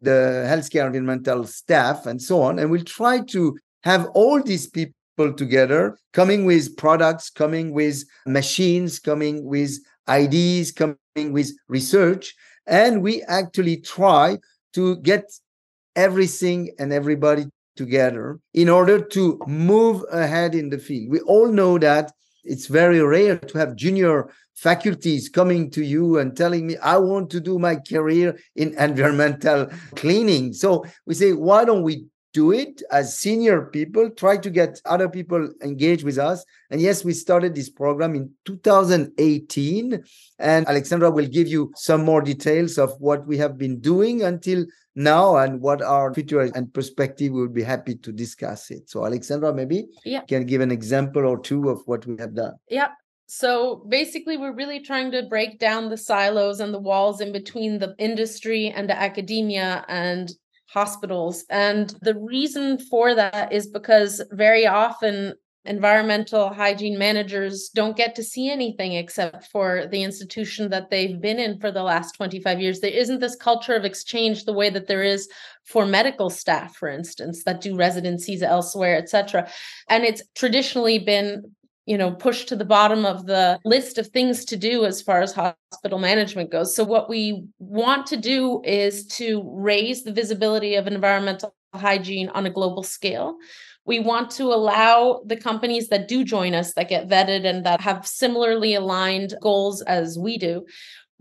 the 0.00 0.46
healthcare 0.46 0.86
environmental 0.86 1.42
staff 1.42 2.06
and 2.06 2.22
so 2.22 2.40
on. 2.40 2.60
And 2.60 2.70
we'll 2.70 2.84
try 2.84 3.18
to 3.30 3.58
have 3.82 4.06
all 4.14 4.40
these 4.40 4.68
people 4.68 4.94
together, 5.16 5.98
coming 6.12 6.44
with 6.44 6.76
products, 6.76 7.30
coming 7.30 7.72
with 7.72 8.04
machines, 8.26 8.98
coming 8.98 9.44
with 9.44 9.78
ideas, 10.08 10.72
coming 10.72 10.96
with 11.14 11.52
research, 11.68 12.34
and 12.66 13.02
we 13.02 13.22
actually 13.22 13.76
try 13.76 14.38
to 14.72 14.96
get 14.96 15.24
everything 15.94 16.70
and 16.78 16.92
everybody 16.92 17.44
together 17.76 18.38
in 18.54 18.68
order 18.68 19.00
to 19.00 19.38
move 19.46 20.02
ahead 20.10 20.54
in 20.54 20.70
the 20.70 20.78
field. 20.78 21.10
We 21.10 21.20
all 21.20 21.48
know 21.48 21.78
that 21.78 22.12
it's 22.44 22.66
very 22.66 23.00
rare 23.00 23.38
to 23.38 23.58
have 23.58 23.76
junior 23.76 24.30
faculties 24.54 25.28
coming 25.28 25.70
to 25.70 25.82
you 25.82 26.18
and 26.18 26.36
telling 26.36 26.66
me, 26.66 26.76
I 26.78 26.96
want 26.96 27.30
to 27.30 27.40
do 27.40 27.58
my 27.58 27.76
career 27.76 28.38
in 28.56 28.74
environmental 28.78 29.68
cleaning. 29.96 30.52
So 30.52 30.84
we 31.06 31.14
say, 31.14 31.32
why 31.32 31.64
don't 31.64 31.82
we 31.82 32.06
do 32.32 32.52
it 32.52 32.82
as 32.90 33.18
senior 33.18 33.62
people, 33.66 34.10
try 34.10 34.36
to 34.36 34.50
get 34.50 34.80
other 34.84 35.08
people 35.08 35.50
engaged 35.62 36.04
with 36.04 36.18
us. 36.18 36.44
And 36.70 36.80
yes, 36.80 37.04
we 37.04 37.12
started 37.12 37.54
this 37.54 37.68
program 37.68 38.14
in 38.14 38.30
2018. 38.44 40.02
And 40.38 40.66
Alexandra 40.66 41.10
will 41.10 41.26
give 41.26 41.46
you 41.46 41.72
some 41.76 42.04
more 42.04 42.22
details 42.22 42.78
of 42.78 42.92
what 43.00 43.26
we 43.26 43.36
have 43.38 43.58
been 43.58 43.80
doing 43.80 44.22
until 44.22 44.64
now 44.94 45.36
and 45.36 45.60
what 45.60 45.82
our 45.82 46.12
future 46.12 46.40
and 46.40 46.72
perspective. 46.72 47.32
We'll 47.32 47.48
be 47.48 47.62
happy 47.62 47.96
to 47.96 48.12
discuss 48.12 48.70
it. 48.70 48.88
So, 48.88 49.04
Alexandra, 49.04 49.52
maybe 49.52 49.86
yeah. 50.04 50.22
can 50.22 50.46
give 50.46 50.60
an 50.60 50.70
example 50.70 51.26
or 51.26 51.38
two 51.38 51.68
of 51.68 51.82
what 51.86 52.06
we 52.06 52.16
have 52.18 52.34
done. 52.34 52.54
Yeah. 52.68 52.88
So 53.34 53.86
basically, 53.88 54.36
we're 54.36 54.54
really 54.54 54.80
trying 54.80 55.10
to 55.12 55.22
break 55.22 55.58
down 55.58 55.88
the 55.88 55.96
silos 55.96 56.60
and 56.60 56.74
the 56.74 56.78
walls 56.78 57.22
in 57.22 57.32
between 57.32 57.78
the 57.78 57.94
industry 57.98 58.68
and 58.68 58.90
the 58.90 58.98
academia 58.98 59.86
and 59.88 60.30
hospitals. 60.72 61.44
And 61.50 61.94
the 62.00 62.18
reason 62.18 62.78
for 62.78 63.14
that 63.14 63.52
is 63.52 63.66
because 63.66 64.22
very 64.30 64.66
often 64.66 65.34
environmental 65.64 66.52
hygiene 66.52 66.98
managers 66.98 67.68
don't 67.68 67.96
get 67.96 68.16
to 68.16 68.22
see 68.22 68.50
anything 68.50 68.94
except 68.94 69.46
for 69.46 69.86
the 69.92 70.02
institution 70.02 70.70
that 70.70 70.90
they've 70.90 71.20
been 71.20 71.38
in 71.38 71.60
for 71.60 71.70
the 71.70 71.84
last 71.84 72.16
25 72.16 72.60
years 72.60 72.80
there 72.80 72.90
isn't 72.90 73.20
this 73.20 73.36
culture 73.36 73.74
of 73.74 73.84
exchange 73.84 74.44
the 74.44 74.52
way 74.52 74.68
that 74.68 74.88
there 74.88 75.04
is 75.04 75.28
for 75.64 75.86
medical 75.86 76.28
staff 76.28 76.74
for 76.74 76.88
instance 76.88 77.44
that 77.44 77.60
do 77.60 77.76
residencies 77.76 78.42
elsewhere 78.42 78.96
etc 78.96 79.48
and 79.88 80.02
it's 80.02 80.22
traditionally 80.34 80.98
been 80.98 81.44
you 81.86 81.98
know 81.98 82.12
pushed 82.12 82.48
to 82.48 82.56
the 82.56 82.64
bottom 82.64 83.04
of 83.04 83.26
the 83.26 83.58
list 83.64 83.98
of 83.98 84.08
things 84.08 84.44
to 84.46 84.56
do 84.56 84.84
as 84.84 85.02
far 85.02 85.20
as 85.20 85.32
hospital 85.32 85.98
management 85.98 86.50
goes. 86.50 86.74
So 86.74 86.84
what 86.84 87.08
we 87.08 87.44
want 87.58 88.06
to 88.08 88.16
do 88.16 88.62
is 88.64 89.06
to 89.18 89.42
raise 89.46 90.04
the 90.04 90.12
visibility 90.12 90.74
of 90.74 90.86
environmental 90.86 91.54
hygiene 91.74 92.28
on 92.30 92.46
a 92.46 92.50
global 92.50 92.82
scale. 92.82 93.36
We 93.84 93.98
want 93.98 94.30
to 94.32 94.44
allow 94.44 95.22
the 95.26 95.36
companies 95.36 95.88
that 95.88 96.06
do 96.06 96.22
join 96.22 96.54
us 96.54 96.74
that 96.74 96.88
get 96.88 97.08
vetted 97.08 97.44
and 97.44 97.66
that 97.66 97.80
have 97.80 98.06
similarly 98.06 98.74
aligned 98.74 99.34
goals 99.40 99.82
as 99.82 100.18
we 100.18 100.38
do 100.38 100.64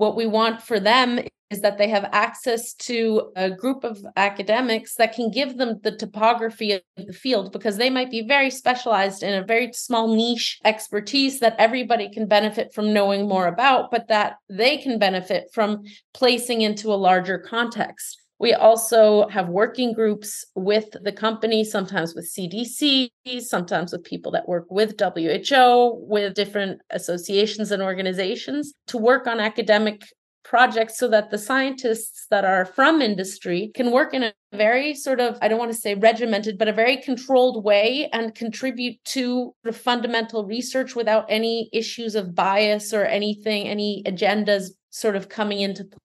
what 0.02 0.15
we 0.15 0.26
want 0.26 0.63
for 0.63 0.80
them 0.80 1.19
is 1.52 1.62
that 1.62 1.78
they 1.78 1.90
have 1.90 2.10
access 2.14 2.74
to 2.74 3.32
a 3.36 3.52
group 3.52 3.84
of 3.84 4.04
academics 4.16 4.96
that 4.96 5.14
can 5.14 5.30
give 5.30 5.58
them 5.58 5.80
the 5.84 5.96
topography 5.96 6.72
of 6.72 6.82
the 6.96 7.14
field 7.14 7.52
because 7.52 7.78
they 7.78 7.90
might 7.90 8.10
be 8.10 8.26
very 8.26 8.50
specialized 8.50 9.22
in 9.22 9.34
a 9.34 9.46
very 9.46 9.72
small 9.74 10.08
niche 10.16 10.60
expertise 10.64 11.40
that 11.42 11.56
everybody 11.60 12.10
can 12.10 12.26
benefit 12.26 12.74
from 12.74 12.94
knowing 12.94 13.28
more 13.28 13.48
about, 13.48 13.92
but 13.92 14.08
that 14.08 14.38
they 14.50 14.78
can 14.78 14.98
benefit 14.98 15.50
from 15.54 15.84
placing 16.14 16.62
into 16.62 16.92
a 16.94 16.96
larger 16.96 17.38
context. 17.38 18.18
We 18.40 18.54
also 18.54 19.28
have 19.28 19.50
working 19.50 19.94
groups 19.94 20.46
with 20.56 20.88
the 21.04 21.12
company, 21.12 21.64
sometimes 21.64 22.16
with 22.16 22.28
CDC, 22.34 23.12
sometimes 23.40 23.92
with 23.92 24.04
people 24.04 24.32
that 24.32 24.48
work 24.48 24.66
with 24.72 25.00
WHO, 25.00 26.00
with 26.08 26.34
different 26.34 26.82
associations 26.90 27.70
and 27.70 27.84
organizations 27.84 28.74
to 28.88 28.98
work 28.98 29.28
on 29.28 29.40
academic 29.40 30.02
projects 30.43 30.97
so 30.97 31.08
that 31.08 31.30
the 31.30 31.38
scientists 31.38 32.27
that 32.30 32.43
are 32.43 32.65
from 32.65 33.01
industry 33.01 33.71
can 33.75 33.91
work 33.91 34.13
in 34.13 34.23
a 34.23 34.34
very 34.54 34.93
sort 34.93 35.19
of 35.19 35.38
i 35.41 35.47
don't 35.47 35.60
want 35.60 35.71
to 35.71 35.77
say 35.77 35.95
regimented 35.95 36.58
but 36.58 36.67
a 36.67 36.73
very 36.73 36.97
controlled 36.97 37.63
way 37.63 38.10
and 38.12 38.36
contribute 38.36 38.97
to 39.06 39.54
the 39.63 39.71
fundamental 39.71 40.45
research 40.45 40.95
without 40.95 41.25
any 41.30 41.69
issues 41.71 42.15
of 42.15 42.36
bias 42.36 42.93
or 42.93 43.06
anything 43.06 43.67
any 43.67 44.04
agendas 44.08 44.71
sort 44.91 45.15
of 45.15 45.30
coming 45.30 45.62
into 45.62 45.86
play. 45.86 45.97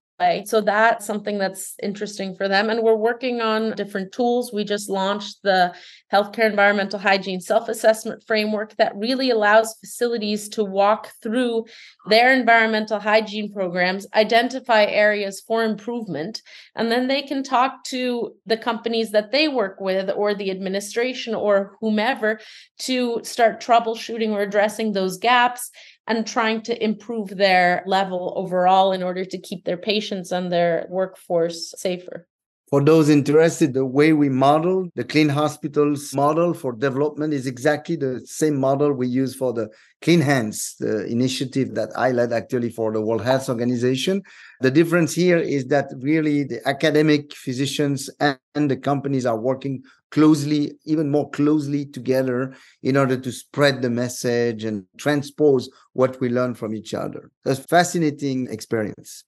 So 0.46 0.62
that's 0.62 1.04
something 1.04 1.36
that's 1.36 1.74
interesting 1.82 2.34
for 2.36 2.48
them. 2.48 2.70
And 2.70 2.82
we're 2.82 2.96
working 2.96 3.42
on 3.42 3.72
different 3.72 4.12
tools. 4.12 4.50
We 4.50 4.64
just 4.64 4.88
launched 4.88 5.42
the 5.42 5.74
healthcare 6.10 6.48
environmental 6.48 6.98
hygiene 6.98 7.40
self 7.40 7.68
assessment 7.68 8.22
framework 8.26 8.74
that 8.76 8.96
really 8.96 9.28
allows 9.28 9.76
facilities 9.78 10.48
to 10.50 10.64
walk 10.64 11.10
through 11.22 11.66
their 12.08 12.32
environmental 12.32 12.98
hygiene 12.98 13.52
programs, 13.52 14.06
identify 14.14 14.84
areas 14.84 15.42
for 15.46 15.62
improvement, 15.62 16.40
and 16.74 16.90
then 16.90 17.08
they 17.08 17.20
can 17.20 17.42
talk 17.42 17.84
to 17.84 18.32
the 18.46 18.56
companies 18.56 19.10
that 19.10 19.32
they 19.32 19.48
work 19.48 19.80
with 19.80 20.10
or 20.16 20.34
the 20.34 20.50
administration 20.50 21.34
or 21.34 21.76
whomever 21.80 22.40
to 22.78 23.20
start 23.22 23.60
troubleshooting 23.60 24.30
or 24.30 24.40
addressing 24.40 24.92
those 24.92 25.18
gaps 25.18 25.70
and 26.06 26.26
trying 26.26 26.62
to 26.62 26.84
improve 26.84 27.28
their 27.28 27.82
level 27.86 28.32
overall 28.36 28.92
in 28.92 29.02
order 29.02 29.24
to 29.24 29.38
keep 29.38 29.64
their 29.64 29.76
patients 29.76 30.32
and 30.32 30.52
their 30.52 30.86
workforce 30.88 31.74
safer. 31.76 32.26
For 32.68 32.82
those 32.82 33.08
interested, 33.08 33.74
the 33.74 33.84
way 33.84 34.12
we 34.12 34.28
model 34.28 34.88
the 34.96 35.04
Clean 35.04 35.28
Hospitals 35.28 36.12
model 36.12 36.52
for 36.52 36.72
development 36.72 37.32
is 37.32 37.46
exactly 37.46 37.94
the 37.94 38.20
same 38.26 38.56
model 38.56 38.92
we 38.92 39.06
use 39.06 39.36
for 39.36 39.52
the 39.52 39.68
Clean 40.02 40.20
Hands, 40.20 40.74
the 40.80 41.06
initiative 41.06 41.76
that 41.76 41.90
I 41.94 42.10
led 42.10 42.32
actually 42.32 42.70
for 42.70 42.92
the 42.92 43.00
World 43.00 43.22
Health 43.22 43.48
Organization. 43.48 44.20
The 44.62 44.72
difference 44.72 45.14
here 45.14 45.38
is 45.38 45.68
that 45.68 45.92
really 46.00 46.42
the 46.42 46.66
academic 46.66 47.34
physicians 47.34 48.10
and, 48.18 48.38
the 48.56 48.76
companies 48.76 49.26
are 49.26 49.38
working 49.38 49.82
closely, 50.10 50.72
even 50.86 51.08
more 51.08 51.30
closely 51.30 51.84
together 51.84 52.54
in 52.82 52.96
order 52.96 53.16
to 53.16 53.30
spread 53.30 53.80
the 53.80 53.90
message 53.90 54.64
and 54.64 54.86
transpose 54.96 55.68
what 55.92 56.18
we 56.20 56.30
learn 56.30 56.54
from 56.54 56.74
each 56.74 56.94
other. 56.94 57.30
That's 57.44 57.60
fascinating 57.60 58.48
experience 58.50 59.22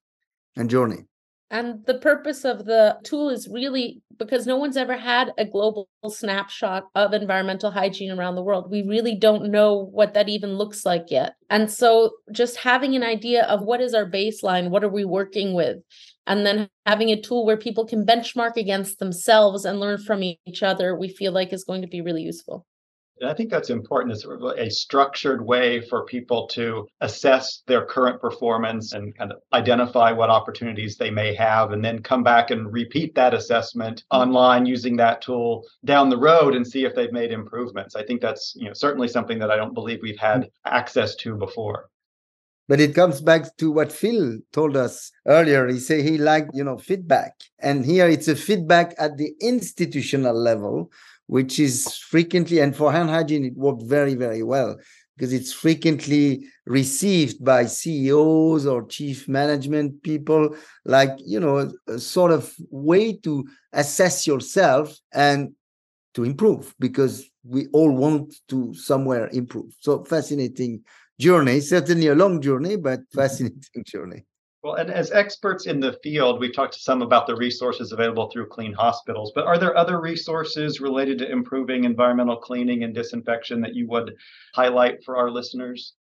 and 0.56 0.68
journey. 0.68 1.04
And 1.50 1.84
the 1.86 1.98
purpose 1.98 2.44
of 2.44 2.66
the 2.66 2.98
tool 3.04 3.30
is 3.30 3.48
really 3.48 4.02
because 4.18 4.46
no 4.46 4.56
one's 4.56 4.76
ever 4.76 4.96
had 4.96 5.32
a 5.38 5.46
global 5.46 5.88
snapshot 6.06 6.84
of 6.94 7.14
environmental 7.14 7.70
hygiene 7.70 8.10
around 8.10 8.34
the 8.34 8.42
world. 8.42 8.70
We 8.70 8.82
really 8.82 9.14
don't 9.14 9.50
know 9.50 9.88
what 9.92 10.12
that 10.14 10.28
even 10.28 10.58
looks 10.58 10.84
like 10.84 11.06
yet. 11.08 11.36
And 11.48 11.70
so 11.70 12.10
just 12.32 12.56
having 12.56 12.94
an 12.96 13.02
idea 13.02 13.44
of 13.44 13.62
what 13.62 13.80
is 13.80 13.94
our 13.94 14.04
baseline, 14.04 14.70
what 14.70 14.84
are 14.84 14.90
we 14.90 15.04
working 15.04 15.54
with, 15.54 15.78
and 16.26 16.44
then 16.44 16.68
having 16.84 17.08
a 17.10 17.20
tool 17.20 17.46
where 17.46 17.56
people 17.56 17.86
can 17.86 18.04
benchmark 18.04 18.56
against 18.56 18.98
themselves 18.98 19.64
and 19.64 19.80
learn 19.80 19.98
from 19.98 20.22
each 20.22 20.62
other, 20.62 20.94
we 20.94 21.08
feel 21.08 21.32
like 21.32 21.52
is 21.52 21.64
going 21.64 21.80
to 21.80 21.88
be 21.88 22.02
really 22.02 22.22
useful. 22.22 22.66
And 23.20 23.30
I 23.30 23.34
think 23.34 23.50
that's 23.50 23.70
important 23.70 24.12
It's 24.12 24.22
sort 24.22 24.42
of 24.42 24.58
a 24.58 24.70
structured 24.70 25.44
way 25.44 25.80
for 25.80 26.04
people 26.04 26.46
to 26.48 26.86
assess 27.00 27.62
their 27.66 27.84
current 27.84 28.20
performance 28.20 28.92
and 28.92 29.16
kind 29.16 29.32
of 29.32 29.38
identify 29.52 30.12
what 30.12 30.30
opportunities 30.30 30.96
they 30.96 31.10
may 31.10 31.34
have, 31.34 31.72
and 31.72 31.84
then 31.84 32.02
come 32.02 32.22
back 32.22 32.50
and 32.50 32.72
repeat 32.72 33.14
that 33.14 33.34
assessment 33.34 34.02
mm-hmm. 34.12 34.22
online 34.22 34.66
using 34.66 34.96
that 34.96 35.22
tool 35.22 35.64
down 35.84 36.08
the 36.08 36.18
road 36.18 36.54
and 36.54 36.66
see 36.66 36.84
if 36.84 36.94
they've 36.94 37.12
made 37.12 37.32
improvements. 37.32 37.96
I 37.96 38.04
think 38.04 38.20
that's 38.20 38.54
you 38.56 38.66
know 38.66 38.74
certainly 38.74 39.08
something 39.08 39.38
that 39.38 39.50
I 39.50 39.56
don't 39.56 39.74
believe 39.74 40.00
we've 40.02 40.18
had 40.18 40.42
mm-hmm. 40.42 40.74
access 40.74 41.14
to 41.16 41.36
before. 41.36 41.88
But 42.68 42.80
it 42.80 42.94
comes 42.94 43.20
back 43.20 43.56
to 43.56 43.70
what 43.70 43.90
Phil 43.90 44.38
told 44.52 44.76
us 44.76 45.10
earlier. 45.26 45.66
He 45.66 45.78
said 45.78 46.04
he 46.04 46.18
liked, 46.18 46.50
you 46.52 46.62
know, 46.62 46.76
feedback. 46.76 47.32
And 47.58 47.84
here 47.84 48.06
it's 48.06 48.28
a 48.28 48.36
feedback 48.36 48.94
at 48.98 49.16
the 49.16 49.32
institutional 49.40 50.34
level 50.34 50.90
which 51.28 51.60
is 51.60 51.94
frequently, 51.96 52.58
and 52.58 52.74
for 52.74 52.90
hand 52.90 53.10
hygiene, 53.10 53.44
it 53.44 53.54
worked 53.54 53.82
very, 53.82 54.14
very 54.14 54.42
well 54.42 54.76
because 55.16 55.32
it's 55.32 55.52
frequently 55.52 56.46
received 56.66 57.44
by 57.44 57.66
CEOs 57.66 58.66
or 58.66 58.86
chief 58.86 59.28
management 59.28 60.02
people, 60.02 60.56
like, 60.84 61.10
you 61.18 61.40
know, 61.40 61.70
a 61.88 61.98
sort 61.98 62.30
of 62.30 62.54
way 62.70 63.12
to 63.12 63.44
assess 63.72 64.26
yourself 64.26 64.96
and 65.12 65.52
to 66.14 66.24
improve 66.24 66.74
because 66.78 67.28
we 67.44 67.66
all 67.72 67.90
want 67.90 68.34
to 68.48 68.72
somewhere 68.74 69.28
improve. 69.32 69.74
So 69.80 70.04
fascinating 70.04 70.82
journey, 71.20 71.60
certainly 71.60 72.08
a 72.08 72.14
long 72.14 72.40
journey, 72.40 72.76
but 72.76 73.00
mm-hmm. 73.00 73.18
fascinating 73.18 73.84
journey. 73.86 74.24
Well, 74.62 74.74
and 74.74 74.90
as 74.90 75.12
experts 75.12 75.66
in 75.66 75.78
the 75.78 75.98
field, 76.02 76.40
we've 76.40 76.54
talked 76.54 76.74
to 76.74 76.80
some 76.80 77.00
about 77.00 77.28
the 77.28 77.36
resources 77.36 77.92
available 77.92 78.28
through 78.28 78.48
Clean 78.48 78.72
Hospitals, 78.72 79.30
but 79.32 79.46
are 79.46 79.56
there 79.56 79.76
other 79.76 80.00
resources 80.00 80.80
related 80.80 81.18
to 81.18 81.30
improving 81.30 81.84
environmental 81.84 82.36
cleaning 82.36 82.82
and 82.82 82.92
disinfection 82.92 83.60
that 83.60 83.76
you 83.76 83.86
would 83.88 84.14
highlight 84.54 85.04
for 85.04 85.16
our 85.16 85.30
listeners? 85.30 85.94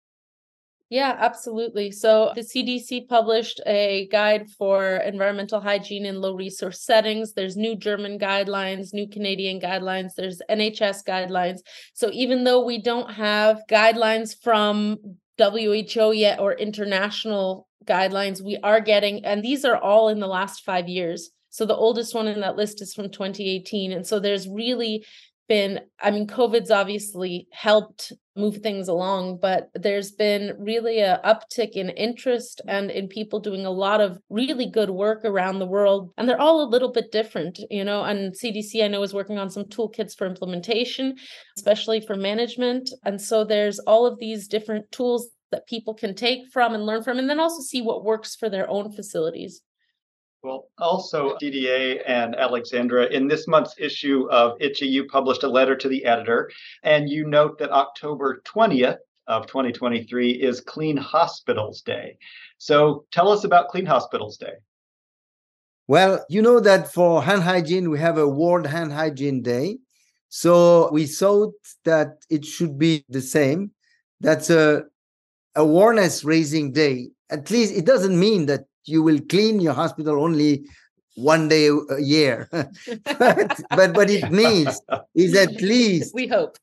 Yeah, 0.91 1.17
absolutely. 1.19 1.91
So 1.91 2.33
the 2.35 2.43
CDC 2.43 3.09
published 3.09 3.61
a 3.67 4.07
guide 4.13 4.49
for 4.51 4.97
environmental 4.97 5.61
hygiene 5.61 6.05
in 6.05 6.21
low 6.21 6.35
resource 6.35 6.83
settings. 6.83 7.33
There's 7.33 7.57
new 7.57 7.75
German 7.75 8.19
guidelines, 8.19 8.93
new 8.93 9.09
Canadian 9.09 9.61
guidelines, 9.61 10.15
there's 10.17 10.43
NHS 10.51 10.99
guidelines. 11.07 11.61
So 11.95 12.11
even 12.13 12.45
though 12.45 12.65
we 12.65 12.83
don't 12.83 13.11
have 13.11 13.63
guidelines 13.69 14.37
from 14.41 14.99
WHO 15.39 16.13
yet 16.13 16.39
or 16.39 16.53
international 16.53 17.67
guidelines 17.85 18.43
we 18.43 18.59
are 18.63 18.81
getting, 18.81 19.25
and 19.25 19.43
these 19.43 19.65
are 19.65 19.77
all 19.77 20.09
in 20.09 20.21
the 20.21 20.27
last 20.27 20.65
five 20.65 20.89
years. 20.89 21.31
So 21.49 21.65
the 21.65 21.77
oldest 21.77 22.15
one 22.15 22.29
in 22.29 22.41
that 22.41 22.57
list 22.57 22.83
is 22.83 22.95
from 22.95 23.11
2018. 23.11 23.93
And 23.93 24.07
so 24.07 24.21
there's 24.21 24.49
really 24.49 25.05
been 25.49 25.81
i 26.01 26.11
mean 26.11 26.27
covid's 26.27 26.71
obviously 26.71 27.47
helped 27.53 28.13
move 28.37 28.57
things 28.59 28.89
along 28.89 29.39
but 29.41 29.69
there's 29.75 30.11
been 30.11 30.55
really 30.59 31.01
a 31.01 31.21
uptick 31.25 31.73
in 31.73 31.91
interest 31.91 32.61
and 32.67 32.91
in 32.91 33.07
people 33.07 33.39
doing 33.39 33.65
a 33.67 33.71
lot 33.71 34.01
of 34.01 34.19
really 34.31 34.67
good 34.67 34.91
work 34.91 35.25
around 35.25 35.59
the 35.59 35.67
world 35.67 36.11
and 36.17 36.29
they're 36.29 36.41
all 36.41 36.63
a 36.63 36.69
little 36.69 36.91
bit 36.91 37.13
different 37.13 37.61
you 37.71 37.85
know 37.85 38.03
and 38.05 38.35
cdc 38.35 38.83
i 38.83 38.89
know 38.89 39.03
is 39.03 39.15
working 39.15 39.39
on 39.39 39.51
some 39.51 39.65
toolkits 39.65 40.17
for 40.17 40.27
implementation 40.27 41.15
especially 41.57 42.01
for 42.01 42.17
management 42.17 42.91
and 43.05 43.21
so 43.21 43.45
there's 43.45 43.79
all 43.81 44.07
of 44.07 44.19
these 44.19 44.49
different 44.49 44.91
tools 44.91 45.29
that 45.53 45.67
people 45.69 45.95
can 45.95 46.15
take 46.15 46.41
from 46.53 46.75
and 46.75 46.87
learn 46.87 47.03
from 47.03 47.19
and 47.19 47.31
then 47.31 47.39
also 47.39 47.63
see 47.63 47.83
what 47.83 48.05
works 48.05 48.35
for 48.35 48.49
their 48.49 48.69
own 48.69 48.91
facilities 48.91 49.61
well, 50.45 50.69
also, 50.79 51.37
Didier 51.41 52.03
and 52.07 52.37
Alexandra, 52.37 53.07
in 53.07 53.27
this 53.27 53.49
month's 53.49 53.75
issue 53.79 54.29
of 54.31 54.59
ICHE, 54.61 54.87
you 54.87 55.07
published 55.07 55.43
a 55.43 55.49
letter 55.49 55.75
to 55.75 55.89
the 55.89 56.05
editor, 56.05 56.51
and 56.83 57.09
you 57.09 57.27
note 57.27 57.59
that 57.59 57.71
October 57.71 58.43
20th 58.45 58.99
of 59.27 59.47
2023 59.47 60.33
is 60.33 60.61
Clean 60.61 60.99
Hospitals 60.99 61.81
Day. 61.81 62.19
So 62.59 63.07
tell 63.11 63.31
us 63.31 63.45
about 63.45 63.69
Clean 63.69 63.87
Hospitals 63.87 64.37
Day. 64.37 64.53
Well, 65.89 66.23
you 66.29 66.43
know 66.43 66.61
that 66.61 66.93
for 66.93 67.23
hand 67.23 67.43
hygiene, 67.43 67.89
we 67.89 67.99
have 67.99 68.19
a 68.19 68.29
World 68.29 68.67
Hand 68.67 68.93
Hygiene 68.93 69.43
Day. 69.43 69.79
So 70.29 70.91
we 70.93 71.07
thought 71.07 71.55
that 71.85 72.19
it 72.29 72.45
should 72.45 72.79
be 72.79 73.05
the 73.09 73.23
same. 73.23 73.71
That's 74.21 74.51
a 74.51 74.85
awareness 75.55 76.25
raising 76.25 76.73
day. 76.73 77.11
At 77.31 77.51
least 77.51 77.75
it 77.75 77.87
doesn't 77.87 78.19
mean 78.19 78.47
that 78.47 78.65
you 78.87 79.03
will 79.03 79.21
clean 79.29 79.61
your 79.61 79.75
hospital 79.75 80.23
only 80.23 80.65
one 81.17 81.49
day 81.49 81.69
a 81.69 82.01
year. 82.01 82.49
but, 82.53 83.61
but 83.71 83.95
what 83.97 84.11
it 84.11 84.31
means 84.31 84.81
is 85.15 85.35
at 85.37 85.53
least 85.63 86.15
we 86.15 86.27
hope 86.27 86.59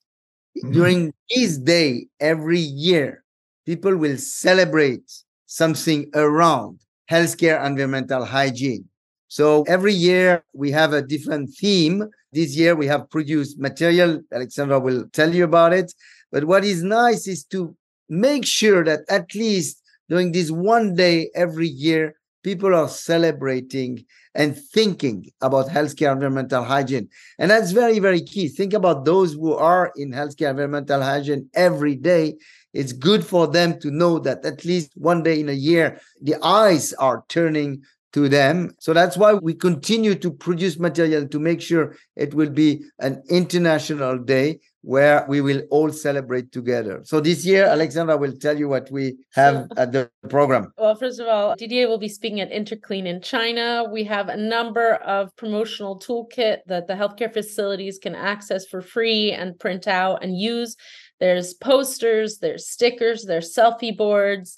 during 0.72 1.08
mm. 1.08 1.14
this 1.30 1.58
day 1.58 2.08
every 2.20 2.60
year, 2.60 3.24
people 3.66 3.96
will 3.96 4.18
celebrate 4.18 5.12
something 5.46 6.10
around 6.14 6.80
healthcare 7.10 7.64
environmental 7.66 8.26
hygiene. 8.26 8.86
So 9.28 9.64
every 9.64 9.94
year 9.94 10.44
we 10.54 10.72
have 10.72 10.94
a 10.94 11.02
different 11.02 11.54
theme. 11.54 12.10
This 12.32 12.56
year 12.56 12.76
we 12.76 12.88
have 12.88 13.10
produced 13.10 13.60
material. 13.60 14.22
Alexandra 14.32 14.80
will 14.80 15.08
tell 15.14 15.34
you 15.34 15.46
about 15.46 15.74
it. 15.74 15.94
But 16.32 16.46
what 16.46 16.64
is 16.64 16.84
nice 16.84 17.28
is 17.28 17.44
to 17.46 17.76
make 18.10 18.46
sure 18.46 18.84
that 18.84 19.02
at 19.10 19.34
least 19.36 19.81
during 20.12 20.34
this 20.34 20.52
one 20.52 20.94
day 20.94 21.32
every 21.36 21.70
year, 21.70 22.16
people 22.44 22.76
are 22.76 22.90
celebrating 22.90 24.06
and 24.36 24.58
thinking 24.58 25.32
about 25.40 25.70
healthcare 25.70 26.12
environmental 26.12 26.66
hygiene. 26.66 27.08
And 27.40 27.50
that's 27.50 27.72
very, 27.72 28.00
very 28.00 28.20
key. 28.20 28.50
Think 28.50 28.74
about 28.74 29.06
those 29.06 29.32
who 29.32 29.54
are 29.54 29.94
in 29.96 30.12
healthcare 30.12 30.50
environmental 30.50 31.02
hygiene 31.02 31.50
every 31.54 31.96
day. 31.96 32.36
It's 32.74 32.92
good 32.92 33.26
for 33.26 33.48
them 33.48 33.80
to 33.80 33.90
know 33.90 34.20
that 34.20 34.44
at 34.44 34.66
least 34.66 34.92
one 34.96 35.24
day 35.24 35.40
in 35.40 35.48
a 35.48 35.54
year, 35.54 36.02
the 36.22 36.36
eyes 36.44 36.92
are 36.94 37.24
turning 37.30 37.82
to 38.14 38.28
them. 38.28 38.76
So 38.80 38.94
that's 38.94 39.18
why 39.18 39.34
we 39.34 39.54
continue 39.54 40.16
to 40.16 40.32
produce 40.32 40.78
material 40.80 41.28
to 41.28 41.40
make 41.40 41.62
sure 41.62 41.96
it 42.16 42.34
will 42.34 42.50
be 42.50 42.84
an 43.00 43.24
international 43.30 44.18
day 44.18 44.60
where 44.84 45.26
we 45.30 45.42
will 45.42 45.62
all 45.70 45.92
celebrate 45.92 46.52
together. 46.52 47.02
So 47.04 47.20
this 47.20 47.46
year, 47.46 47.66
Alexandra 47.66 48.18
will 48.18 48.34
tell 48.34 48.58
you 48.58 48.68
what 48.68 48.90
we 48.92 49.18
have 49.34 49.68
at 49.78 49.92
the 49.92 50.10
program. 50.28 50.74
Well, 50.78 50.96
first 50.96 51.20
of 51.20 51.28
all, 51.28 51.56
Didier 51.56 51.88
will 51.88 52.00
be 52.00 52.10
speaking 52.10 52.42
at 52.42 52.52
Interclean 52.52 53.06
in 53.06 53.22
China. 53.22 53.86
We 53.90 54.04
have 54.06 54.30
a 54.30 54.38
number 54.38 54.96
of 54.96 55.36
promotional 55.36 56.00
toolkit 56.00 56.60
that 56.66 56.88
the 56.88 56.94
healthcare 56.94 57.32
facilities 57.32 58.00
can 58.00 58.16
access 58.16 58.66
for 58.66 58.82
free 58.82 59.32
and 59.32 59.58
print 59.60 59.88
out 59.88 60.24
and 60.24 60.38
use. 60.38 60.76
There's 61.20 61.54
posters, 61.54 62.40
there's 62.40 62.68
stickers, 62.68 63.24
there's 63.26 63.54
selfie 63.54 63.96
boards. 63.96 64.58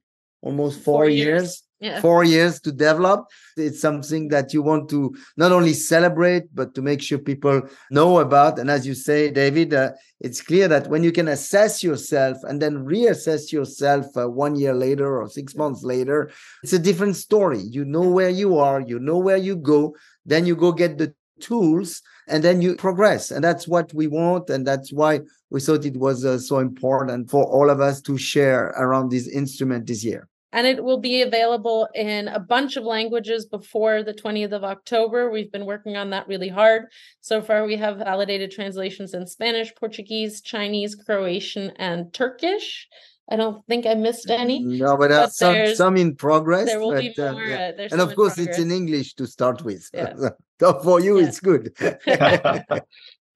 almost 0.42 0.76
four, 0.84 1.04
four 1.04 1.08
years, 1.08 1.42
years 1.42 1.66
yeah. 1.80 2.00
four 2.00 2.24
years 2.24 2.60
to 2.60 2.72
develop. 2.72 3.26
It's 3.56 3.80
something 3.80 4.28
that 4.28 4.52
you 4.52 4.62
want 4.62 4.88
to 4.90 5.14
not 5.36 5.52
only 5.52 5.72
celebrate, 5.72 6.54
but 6.54 6.74
to 6.74 6.82
make 6.82 7.02
sure 7.02 7.18
people 7.18 7.62
know 7.90 8.18
about. 8.18 8.58
And 8.58 8.70
as 8.70 8.86
you 8.86 8.94
say, 8.94 9.30
David, 9.30 9.74
uh, 9.74 9.92
it's 10.20 10.40
clear 10.40 10.68
that 10.68 10.88
when 10.88 11.02
you 11.02 11.12
can 11.12 11.28
assess 11.28 11.82
yourself 11.82 12.38
and 12.44 12.60
then 12.60 12.84
reassess 12.84 13.52
yourself 13.52 14.06
uh, 14.16 14.28
one 14.28 14.56
year 14.56 14.74
later 14.74 15.20
or 15.20 15.28
six 15.28 15.54
months 15.54 15.82
later, 15.82 16.30
it's 16.62 16.72
a 16.72 16.78
different 16.78 17.16
story. 17.16 17.60
You 17.60 17.84
know 17.84 18.08
where 18.08 18.30
you 18.30 18.58
are, 18.58 18.80
you 18.80 18.98
know 18.98 19.18
where 19.18 19.36
you 19.36 19.56
go, 19.56 19.96
then 20.24 20.46
you 20.46 20.56
go 20.56 20.72
get 20.72 20.98
the 20.98 21.14
tools 21.40 22.02
and 22.28 22.42
then 22.42 22.60
you 22.60 22.74
progress 22.76 23.30
and 23.30 23.44
that's 23.44 23.68
what 23.68 23.92
we 23.94 24.06
want 24.06 24.50
and 24.50 24.66
that's 24.66 24.92
why 24.92 25.20
we 25.50 25.60
thought 25.60 25.84
it 25.84 25.96
was 25.96 26.24
uh, 26.24 26.38
so 26.38 26.58
important 26.58 27.30
for 27.30 27.44
all 27.44 27.70
of 27.70 27.80
us 27.80 28.00
to 28.00 28.18
share 28.18 28.66
around 28.78 29.10
this 29.10 29.28
instrument 29.28 29.86
this 29.86 30.04
year 30.04 30.28
and 30.52 30.66
it 30.66 30.82
will 30.82 30.98
be 30.98 31.20
available 31.20 31.86
in 31.94 32.28
a 32.28 32.40
bunch 32.40 32.76
of 32.76 32.84
languages 32.84 33.44
before 33.44 34.02
the 34.02 34.14
20th 34.14 34.52
of 34.52 34.64
October. 34.64 35.30
We've 35.30 35.52
been 35.52 35.66
working 35.66 35.98
on 35.98 36.08
that 36.10 36.28
really 36.28 36.48
hard. 36.48 36.86
So 37.20 37.42
far, 37.42 37.66
we 37.66 37.76
have 37.76 37.98
validated 37.98 38.52
translations 38.52 39.12
in 39.12 39.26
Spanish, 39.26 39.74
Portuguese, 39.74 40.40
Chinese, 40.40 40.94
Croatian, 40.94 41.72
and 41.76 42.10
Turkish. 42.14 42.88
I 43.28 43.36
don't 43.36 43.64
think 43.66 43.86
I 43.86 43.94
missed 43.94 44.30
any. 44.30 44.60
No, 44.60 44.96
but, 44.96 45.10
but 45.10 45.32
some, 45.32 45.74
some 45.74 45.96
in 45.96 46.14
progress. 46.14 46.66
There 46.66 46.78
will 46.78 46.92
but, 46.92 47.00
be 47.00 47.14
more. 47.18 47.42
Uh, 47.42 47.72
yeah. 47.76 47.88
and 47.90 48.00
of 48.00 48.14
course, 48.14 48.38
it's 48.38 48.58
in 48.58 48.70
English 48.70 49.14
to 49.14 49.26
start 49.26 49.62
with. 49.62 49.88
Yeah. 49.92 50.14
so 50.60 50.78
for 50.80 51.00
you, 51.00 51.18
yeah. 51.18 51.26
it's 51.26 51.40
good. 51.40 51.74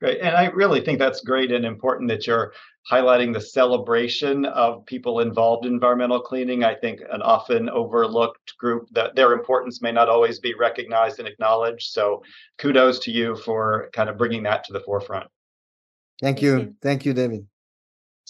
Great. 0.01 0.21
And 0.23 0.35
I 0.35 0.47
really 0.47 0.81
think 0.81 0.99
that's 0.99 1.21
great 1.21 1.53
and 1.53 1.67
important 1.67 2.09
that 2.09 2.27
you're 2.27 2.55
highlighting 2.91 3.35
the 3.35 3.41
celebration 3.41 4.47
of 4.47 4.87
people 4.87 5.21
involved 5.21 5.67
in 5.67 5.75
environmental 5.75 6.21
cleaning. 6.21 6.65
I 6.65 6.75
think 6.75 7.01
an 7.13 7.21
often 7.21 7.69
overlooked 7.69 8.57
group 8.57 8.89
that 8.93 9.15
their 9.15 9.35
importance 9.35 9.83
may 9.83 9.93
not 9.93 10.09
always 10.09 10.41
be 10.41 10.55
recognized 10.55 11.19
and 11.19 11.29
acknowledged. 11.29 11.93
So 11.93 12.23
kudos 12.57 12.99
to 13.01 13.11
you 13.11 13.37
for 13.37 13.91
kind 13.93 14.09
of 14.09 14.17
bringing 14.17 14.43
that 14.45 14.65
to 14.65 14.73
the 14.73 14.81
forefront. 14.81 15.29
Thank 16.23 16.41
you. 16.41 16.75
Thank 16.81 17.05
you, 17.05 17.13
David. 17.13 17.47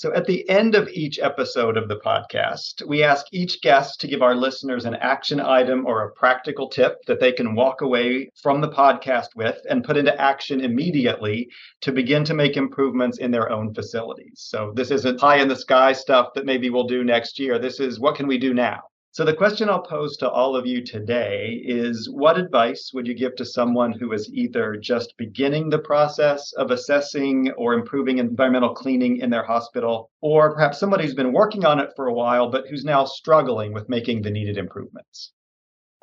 So, 0.00 0.14
at 0.14 0.24
the 0.24 0.48
end 0.48 0.74
of 0.74 0.88
each 0.88 1.18
episode 1.18 1.76
of 1.76 1.86
the 1.86 2.00
podcast, 2.00 2.82
we 2.86 3.02
ask 3.02 3.26
each 3.32 3.60
guest 3.60 4.00
to 4.00 4.06
give 4.08 4.22
our 4.22 4.34
listeners 4.34 4.86
an 4.86 4.94
action 4.94 5.40
item 5.40 5.84
or 5.84 6.04
a 6.04 6.12
practical 6.12 6.70
tip 6.70 7.04
that 7.06 7.20
they 7.20 7.32
can 7.32 7.54
walk 7.54 7.82
away 7.82 8.30
from 8.42 8.62
the 8.62 8.70
podcast 8.70 9.36
with 9.36 9.58
and 9.68 9.84
put 9.84 9.98
into 9.98 10.18
action 10.18 10.62
immediately 10.62 11.50
to 11.82 11.92
begin 11.92 12.24
to 12.24 12.32
make 12.32 12.56
improvements 12.56 13.18
in 13.18 13.30
their 13.30 13.52
own 13.52 13.74
facilities. 13.74 14.36
So, 14.36 14.72
this 14.74 14.90
isn't 14.90 15.20
high 15.20 15.36
in 15.36 15.48
the 15.48 15.54
sky 15.54 15.92
stuff 15.92 16.28
that 16.34 16.46
maybe 16.46 16.70
we'll 16.70 16.84
do 16.86 17.04
next 17.04 17.38
year. 17.38 17.58
This 17.58 17.78
is 17.78 18.00
what 18.00 18.14
can 18.14 18.26
we 18.26 18.38
do 18.38 18.54
now? 18.54 18.80
So, 19.12 19.24
the 19.24 19.34
question 19.34 19.68
I'll 19.68 19.82
pose 19.82 20.16
to 20.18 20.30
all 20.30 20.54
of 20.54 20.66
you 20.66 20.84
today 20.84 21.60
is 21.64 22.08
What 22.08 22.38
advice 22.38 22.92
would 22.94 23.08
you 23.08 23.14
give 23.14 23.34
to 23.36 23.44
someone 23.44 23.90
who 23.90 24.12
is 24.12 24.30
either 24.32 24.76
just 24.76 25.16
beginning 25.16 25.68
the 25.68 25.80
process 25.80 26.52
of 26.52 26.70
assessing 26.70 27.50
or 27.58 27.74
improving 27.74 28.18
environmental 28.18 28.72
cleaning 28.72 29.16
in 29.16 29.28
their 29.28 29.42
hospital, 29.42 30.12
or 30.20 30.54
perhaps 30.54 30.78
somebody 30.78 31.04
who's 31.04 31.16
been 31.16 31.32
working 31.32 31.64
on 31.64 31.80
it 31.80 31.90
for 31.96 32.06
a 32.06 32.14
while, 32.14 32.52
but 32.52 32.68
who's 32.68 32.84
now 32.84 33.04
struggling 33.04 33.72
with 33.72 33.88
making 33.88 34.22
the 34.22 34.30
needed 34.30 34.56
improvements? 34.56 35.32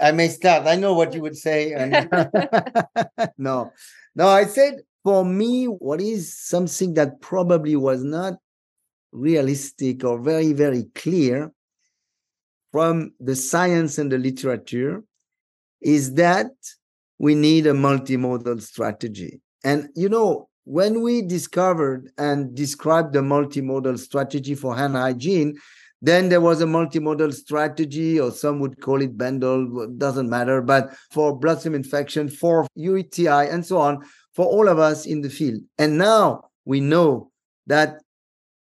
I 0.02 0.12
may 0.12 0.28
start. 0.28 0.68
I 0.68 0.76
know 0.76 0.94
what 0.94 1.14
you 1.14 1.22
would 1.22 1.38
say. 1.38 1.72
no, 3.38 3.72
no, 4.16 4.28
I 4.28 4.44
said 4.44 4.82
for 5.06 5.24
me, 5.24 5.64
what 5.64 6.02
is 6.02 6.38
something 6.38 6.96
that 6.96 7.22
probably 7.22 7.78
was 7.78 8.04
not 8.04 8.34
realistic 9.14 10.04
or 10.04 10.20
very, 10.20 10.52
very 10.52 10.88
clear 10.94 11.54
from 12.78 13.12
the 13.20 13.36
science 13.36 13.98
and 13.98 14.12
the 14.12 14.20
literature 14.20 15.04
is 15.82 16.14
that 16.14 16.52
we 17.18 17.34
need 17.34 17.66
a 17.66 17.74
multimodal 17.74 18.62
strategy. 18.62 19.42
And 19.64 19.90
you 19.96 20.08
know, 20.10 20.48
when 20.66 21.02
we 21.02 21.24
discovered 21.24 22.12
and 22.20 22.54
described 22.54 23.14
the 23.14 23.22
multimodal 23.22 23.98
strategy 23.98 24.54
for 24.54 24.78
hand 24.78 24.96
hygiene, 24.96 25.58
then 26.04 26.30
there 26.30 26.40
was 26.40 26.62
a 26.62 26.68
multimodal 26.68 27.34
strategy, 27.34 28.20
or 28.20 28.30
some 28.30 28.60
would 28.60 28.80
call 28.80 29.02
it 29.02 29.18
bundle, 29.18 29.88
doesn't 29.98 30.30
matter, 30.30 30.62
but 30.62 30.96
for 31.10 31.36
bloodstream 31.36 31.74
infection, 31.74 32.30
for 32.30 32.68
UTI, 32.76 33.50
and 33.50 33.66
so 33.66 33.80
on, 33.80 34.06
for 34.36 34.46
all 34.46 34.68
of 34.68 34.78
us 34.78 35.08
in 35.08 35.22
the 35.22 35.32
field. 35.32 35.62
And 35.80 35.98
now 35.98 36.44
we 36.64 36.80
know 36.82 37.32
that 37.66 38.04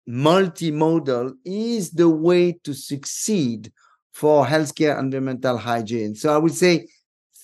multimodal 0.10 1.34
is 1.46 1.92
the 1.92 2.10
way 2.10 2.54
to 2.64 2.74
succeed 2.74 3.72
for 4.18 4.48
healthcare 4.48 4.98
and 4.98 5.14
environmental 5.14 5.58
hygiene. 5.60 6.16
So 6.16 6.34
I 6.34 6.38
would 6.38 6.56
say, 6.56 6.88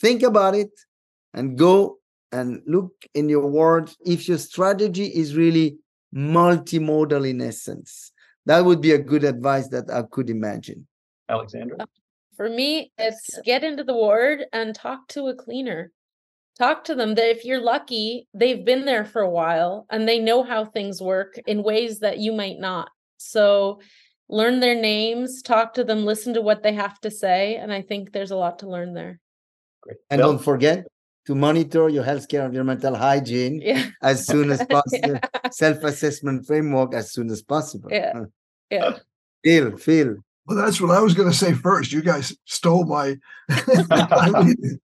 think 0.02 0.24
about 0.24 0.56
it 0.56 0.72
and 1.36 1.56
go 1.56 2.00
and 2.32 2.64
look 2.66 2.94
in 3.14 3.30
your 3.30 3.46
words 3.46 3.96
if 4.04 4.28
your 4.28 4.40
strategy 4.40 5.06
is 5.06 5.36
really 5.36 5.78
multimodal 6.16 7.30
in 7.30 7.42
essence. 7.42 8.12
That 8.48 8.66
would 8.66 8.82
be 8.82 8.94
a 8.94 8.98
good 8.98 9.24
advice 9.24 9.68
that 9.68 9.92
I 9.92 10.02
could 10.10 10.32
imagine. 10.32 10.88
Alexandra? 11.30 11.78
Uh, 11.80 11.86
for 12.36 12.50
me, 12.50 12.92
it's 12.98 13.40
get 13.46 13.64
into 13.64 13.84
the 13.84 13.94
ward 13.94 14.46
and 14.52 14.74
talk 14.74 15.08
to 15.10 15.28
a 15.28 15.36
cleaner. 15.36 15.92
Talk 16.58 16.86
to 16.86 16.96
them 16.96 17.14
that 17.14 17.30
if 17.30 17.46
you're 17.46 17.62
lucky, 17.62 18.28
they've 18.34 18.66
been 18.66 18.86
there 18.86 19.06
for 19.06 19.22
a 19.22 19.30
while 19.30 19.86
and 19.92 20.10
they 20.10 20.18
know 20.18 20.42
how 20.42 20.66
things 20.66 21.00
work 21.00 21.40
in 21.46 21.62
ways 21.62 22.00
that 22.00 22.18
you 22.18 22.32
might 22.32 22.58
not. 22.60 22.90
So 23.18 23.80
learn 24.34 24.60
their 24.60 24.76
names, 24.76 25.42
talk 25.42 25.74
to 25.76 25.84
them, 25.84 26.06
listen 26.06 26.34
to 26.34 26.42
what 26.42 26.64
they 26.64 26.74
have 26.74 27.00
to 27.02 27.12
say. 27.12 27.56
And 27.56 27.72
I 27.72 27.82
think 27.82 28.12
there's 28.12 28.32
a 28.32 28.36
lot 28.36 28.60
to 28.60 28.70
learn 28.70 28.94
there. 28.94 29.20
Great. 29.82 29.98
And 30.10 30.20
Bill? 30.20 30.32
don't 30.32 30.44
forget 30.44 30.88
to 31.28 31.36
monitor 31.36 31.88
your 31.88 32.04
healthcare 32.04 32.52
mental 32.66 32.96
hygiene 32.96 33.62
yeah. 33.62 33.90
as 34.02 34.26
soon 34.26 34.52
as 34.52 34.66
possible, 34.70 35.20
yeah. 35.22 35.50
self-assessment 35.52 36.46
framework 36.48 36.94
as 36.94 37.14
soon 37.14 37.30
as 37.30 37.42
possible. 37.42 37.90
Yeah. 37.92 38.24
Yeah. 38.70 38.98
Phil, 39.44 39.78
Phil. 39.78 40.16
Well, 40.46 40.58
that's 40.58 40.82
what 40.82 40.92
I 40.92 41.00
was 41.00 41.14
going 41.14 41.30
to 41.30 41.36
say 41.36 41.54
first. 41.54 41.92
You 41.92 42.02
guys 42.02 42.36
stole 42.46 42.86
my. 42.86 43.16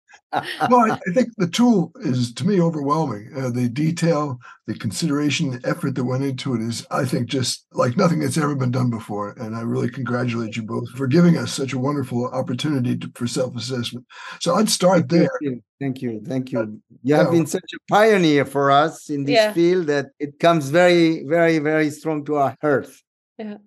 well, 0.69 0.79
I, 0.79 0.91
I, 0.91 1.13
think 1.13 1.29
the 1.37 1.49
tool 1.51 1.91
is 2.01 2.33
to 2.35 2.47
me 2.47 2.61
overwhelming. 2.61 3.31
Uh, 3.35 3.49
the 3.49 3.67
detail, 3.67 4.39
the 4.67 4.75
consideration, 4.75 5.51
the 5.51 5.67
effort 5.67 5.95
that 5.95 6.05
went 6.05 6.23
into 6.23 6.53
it 6.55 6.61
is, 6.61 6.85
I 6.91 7.03
think, 7.03 7.27
just 7.27 7.65
like 7.73 7.97
nothing 7.97 8.19
that's 8.19 8.37
ever 8.37 8.55
been 8.55 8.71
done 8.71 8.89
before. 8.89 9.31
And 9.31 9.55
I 9.55 9.61
really 9.61 9.89
congratulate 9.89 10.55
you 10.55 10.63
both 10.63 10.89
for 10.91 11.07
giving 11.07 11.37
us 11.37 11.51
such 11.51 11.73
a 11.73 11.79
wonderful 11.79 12.27
opportunity 12.27 12.97
to, 12.97 13.11
for 13.15 13.27
self-assessment. 13.27 14.05
So 14.39 14.55
I'd 14.55 14.69
start 14.69 15.09
there. 15.09 15.29
Thank 15.41 15.41
you, 15.41 15.63
thank 15.79 16.01
you, 16.01 16.21
thank 16.25 16.51
you. 16.51 16.81
You 17.03 17.15
have 17.15 17.31
been 17.31 17.47
such 17.47 17.71
a 17.73 17.93
pioneer 17.93 18.45
for 18.45 18.71
us 18.71 19.09
in 19.09 19.25
this 19.25 19.35
yeah. 19.35 19.53
field 19.53 19.87
that 19.87 20.07
it 20.19 20.39
comes 20.39 20.69
very, 20.69 21.25
very, 21.25 21.59
very 21.59 21.89
strong 21.89 22.23
to 22.25 22.35
our 22.35 22.57
heart. 22.61 22.89
Yeah 23.37 23.57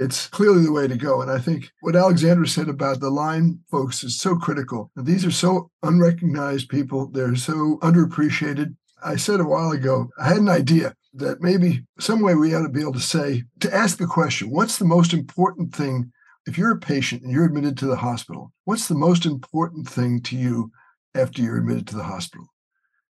it's 0.00 0.28
clearly 0.28 0.64
the 0.64 0.72
way 0.72 0.88
to 0.88 0.96
go. 0.96 1.20
And 1.20 1.30
I 1.30 1.38
think 1.38 1.70
what 1.82 1.94
Alexandra 1.94 2.48
said 2.48 2.68
about 2.68 3.00
the 3.00 3.10
line 3.10 3.60
folks 3.70 4.02
is 4.02 4.18
so 4.18 4.34
critical. 4.34 4.90
These 4.96 5.26
are 5.26 5.30
so 5.30 5.70
unrecognized 5.82 6.70
people, 6.70 7.08
they're 7.08 7.36
so 7.36 7.78
underappreciated. 7.82 8.74
I 9.04 9.16
said 9.16 9.40
a 9.40 9.44
while 9.44 9.72
ago, 9.72 10.08
I 10.18 10.28
had 10.28 10.38
an 10.38 10.48
idea 10.48 10.94
that 11.14 11.42
maybe 11.42 11.84
some 11.98 12.22
way 12.22 12.34
we 12.34 12.54
ought 12.54 12.62
to 12.62 12.70
be 12.70 12.80
able 12.80 12.94
to 12.94 13.00
say, 13.00 13.44
to 13.60 13.74
ask 13.74 13.98
the 13.98 14.06
question, 14.06 14.50
what's 14.50 14.78
the 14.78 14.84
most 14.86 15.12
important 15.12 15.74
thing? 15.74 16.10
If 16.46 16.56
you're 16.56 16.72
a 16.72 16.78
patient 16.78 17.22
and 17.22 17.30
you're 17.30 17.44
admitted 17.44 17.76
to 17.78 17.86
the 17.86 17.96
hospital, 17.96 18.52
what's 18.64 18.88
the 18.88 18.94
most 18.94 19.26
important 19.26 19.86
thing 19.86 20.22
to 20.22 20.36
you 20.36 20.72
after 21.14 21.42
you're 21.42 21.58
admitted 21.58 21.86
to 21.88 21.96
the 21.96 22.04
hospital? 22.04 22.46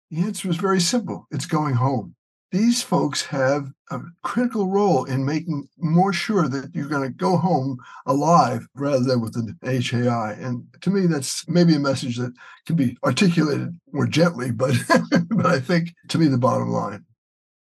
The 0.09 0.21
answer 0.21 0.49
is 0.49 0.55
very 0.55 0.79
simple 0.79 1.27
it's 1.31 1.45
going 1.45 1.75
home 1.75 2.15
these 2.51 2.81
folks 2.81 3.25
have 3.25 3.71
a 3.91 3.99
critical 4.23 4.67
role 4.67 5.05
in 5.05 5.25
making 5.25 5.67
more 5.77 6.13
sure 6.13 6.47
that 6.47 6.73
you're 6.73 6.87
going 6.87 7.07
to 7.07 7.13
go 7.13 7.37
home 7.37 7.77
alive 8.05 8.67
rather 8.73 9.03
than 9.03 9.21
with 9.21 9.35
an 9.35 9.57
HAI. 9.63 10.33
And 10.39 10.65
to 10.81 10.89
me, 10.89 11.07
that's 11.07 11.47
maybe 11.49 11.75
a 11.75 11.79
message 11.79 12.17
that 12.17 12.33
can 12.65 12.75
be 12.75 12.97
articulated 13.03 13.77
more 13.91 14.07
gently, 14.07 14.51
but 14.51 14.75
but 15.29 15.45
I 15.45 15.59
think 15.59 15.93
to 16.09 16.17
me 16.17 16.27
the 16.27 16.37
bottom 16.37 16.69
line. 16.69 17.05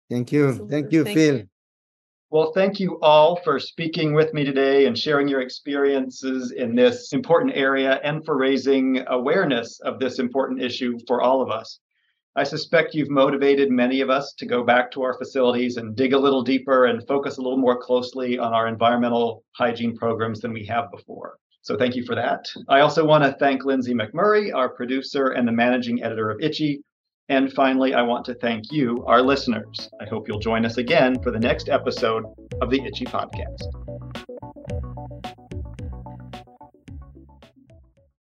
Thank 0.09 0.31
you. 0.31 0.49
Absolutely. 0.49 0.81
Thank 0.81 0.91
you, 0.91 1.03
Thank 1.03 1.17
Phil. 1.17 1.37
You. 1.37 1.49
Well, 2.31 2.51
thank 2.53 2.79
you 2.79 2.99
all 3.01 3.37
for 3.43 3.59
speaking 3.59 4.13
with 4.13 4.33
me 4.33 4.43
today 4.43 4.87
and 4.87 4.97
sharing 4.97 5.27
your 5.27 5.41
experiences 5.41 6.51
in 6.51 6.75
this 6.75 7.13
important 7.13 7.55
area 7.55 7.99
and 8.03 8.25
for 8.25 8.35
raising 8.35 9.03
awareness 9.07 9.79
of 9.79 9.99
this 9.99 10.19
important 10.19 10.61
issue 10.61 10.99
for 11.07 11.21
all 11.21 11.41
of 11.41 11.49
us. 11.49 11.79
I 12.37 12.43
suspect 12.43 12.93
you've 12.93 13.09
motivated 13.09 13.71
many 13.71 14.01
of 14.01 14.09
us 14.09 14.33
to 14.39 14.45
go 14.45 14.61
back 14.61 14.91
to 14.91 15.03
our 15.03 15.17
facilities 15.17 15.77
and 15.77 15.95
dig 15.95 16.11
a 16.11 16.19
little 16.19 16.43
deeper 16.43 16.85
and 16.85 17.07
focus 17.07 17.37
a 17.37 17.41
little 17.41 17.57
more 17.57 17.79
closely 17.79 18.37
on 18.37 18.53
our 18.53 18.67
environmental 18.67 19.45
hygiene 19.53 19.95
programs 19.95 20.41
than 20.41 20.51
we 20.51 20.65
have 20.65 20.91
before. 20.91 21.37
So 21.61 21.77
thank 21.77 21.95
you 21.95 22.03
for 22.03 22.13
that. 22.15 22.45
I 22.67 22.81
also 22.81 23.05
want 23.05 23.23
to 23.23 23.37
thank 23.39 23.63
Lindsay 23.63 23.93
McMurray, 23.93 24.53
our 24.53 24.67
producer 24.67 25.27
and 25.27 25.47
the 25.47 25.53
managing 25.53 26.03
editor 26.03 26.29
of 26.29 26.39
ICHE. 26.41 26.81
And 27.29 27.53
finally, 27.53 27.93
I 27.93 28.01
want 28.01 28.25
to 28.25 28.35
thank 28.35 28.69
you, 28.69 29.05
our 29.07 29.21
listeners. 29.21 29.89
I 30.01 30.05
hope 30.05 30.27
you'll 30.27 30.39
join 30.39 30.65
us 30.65 30.77
again 30.77 31.23
for 31.23 31.31
the 31.31 31.39
next 31.39 31.69
episode 31.69 32.25
of 32.61 32.69
the 32.69 32.81
ICHE 32.81 33.05
Podcast. 33.05 34.24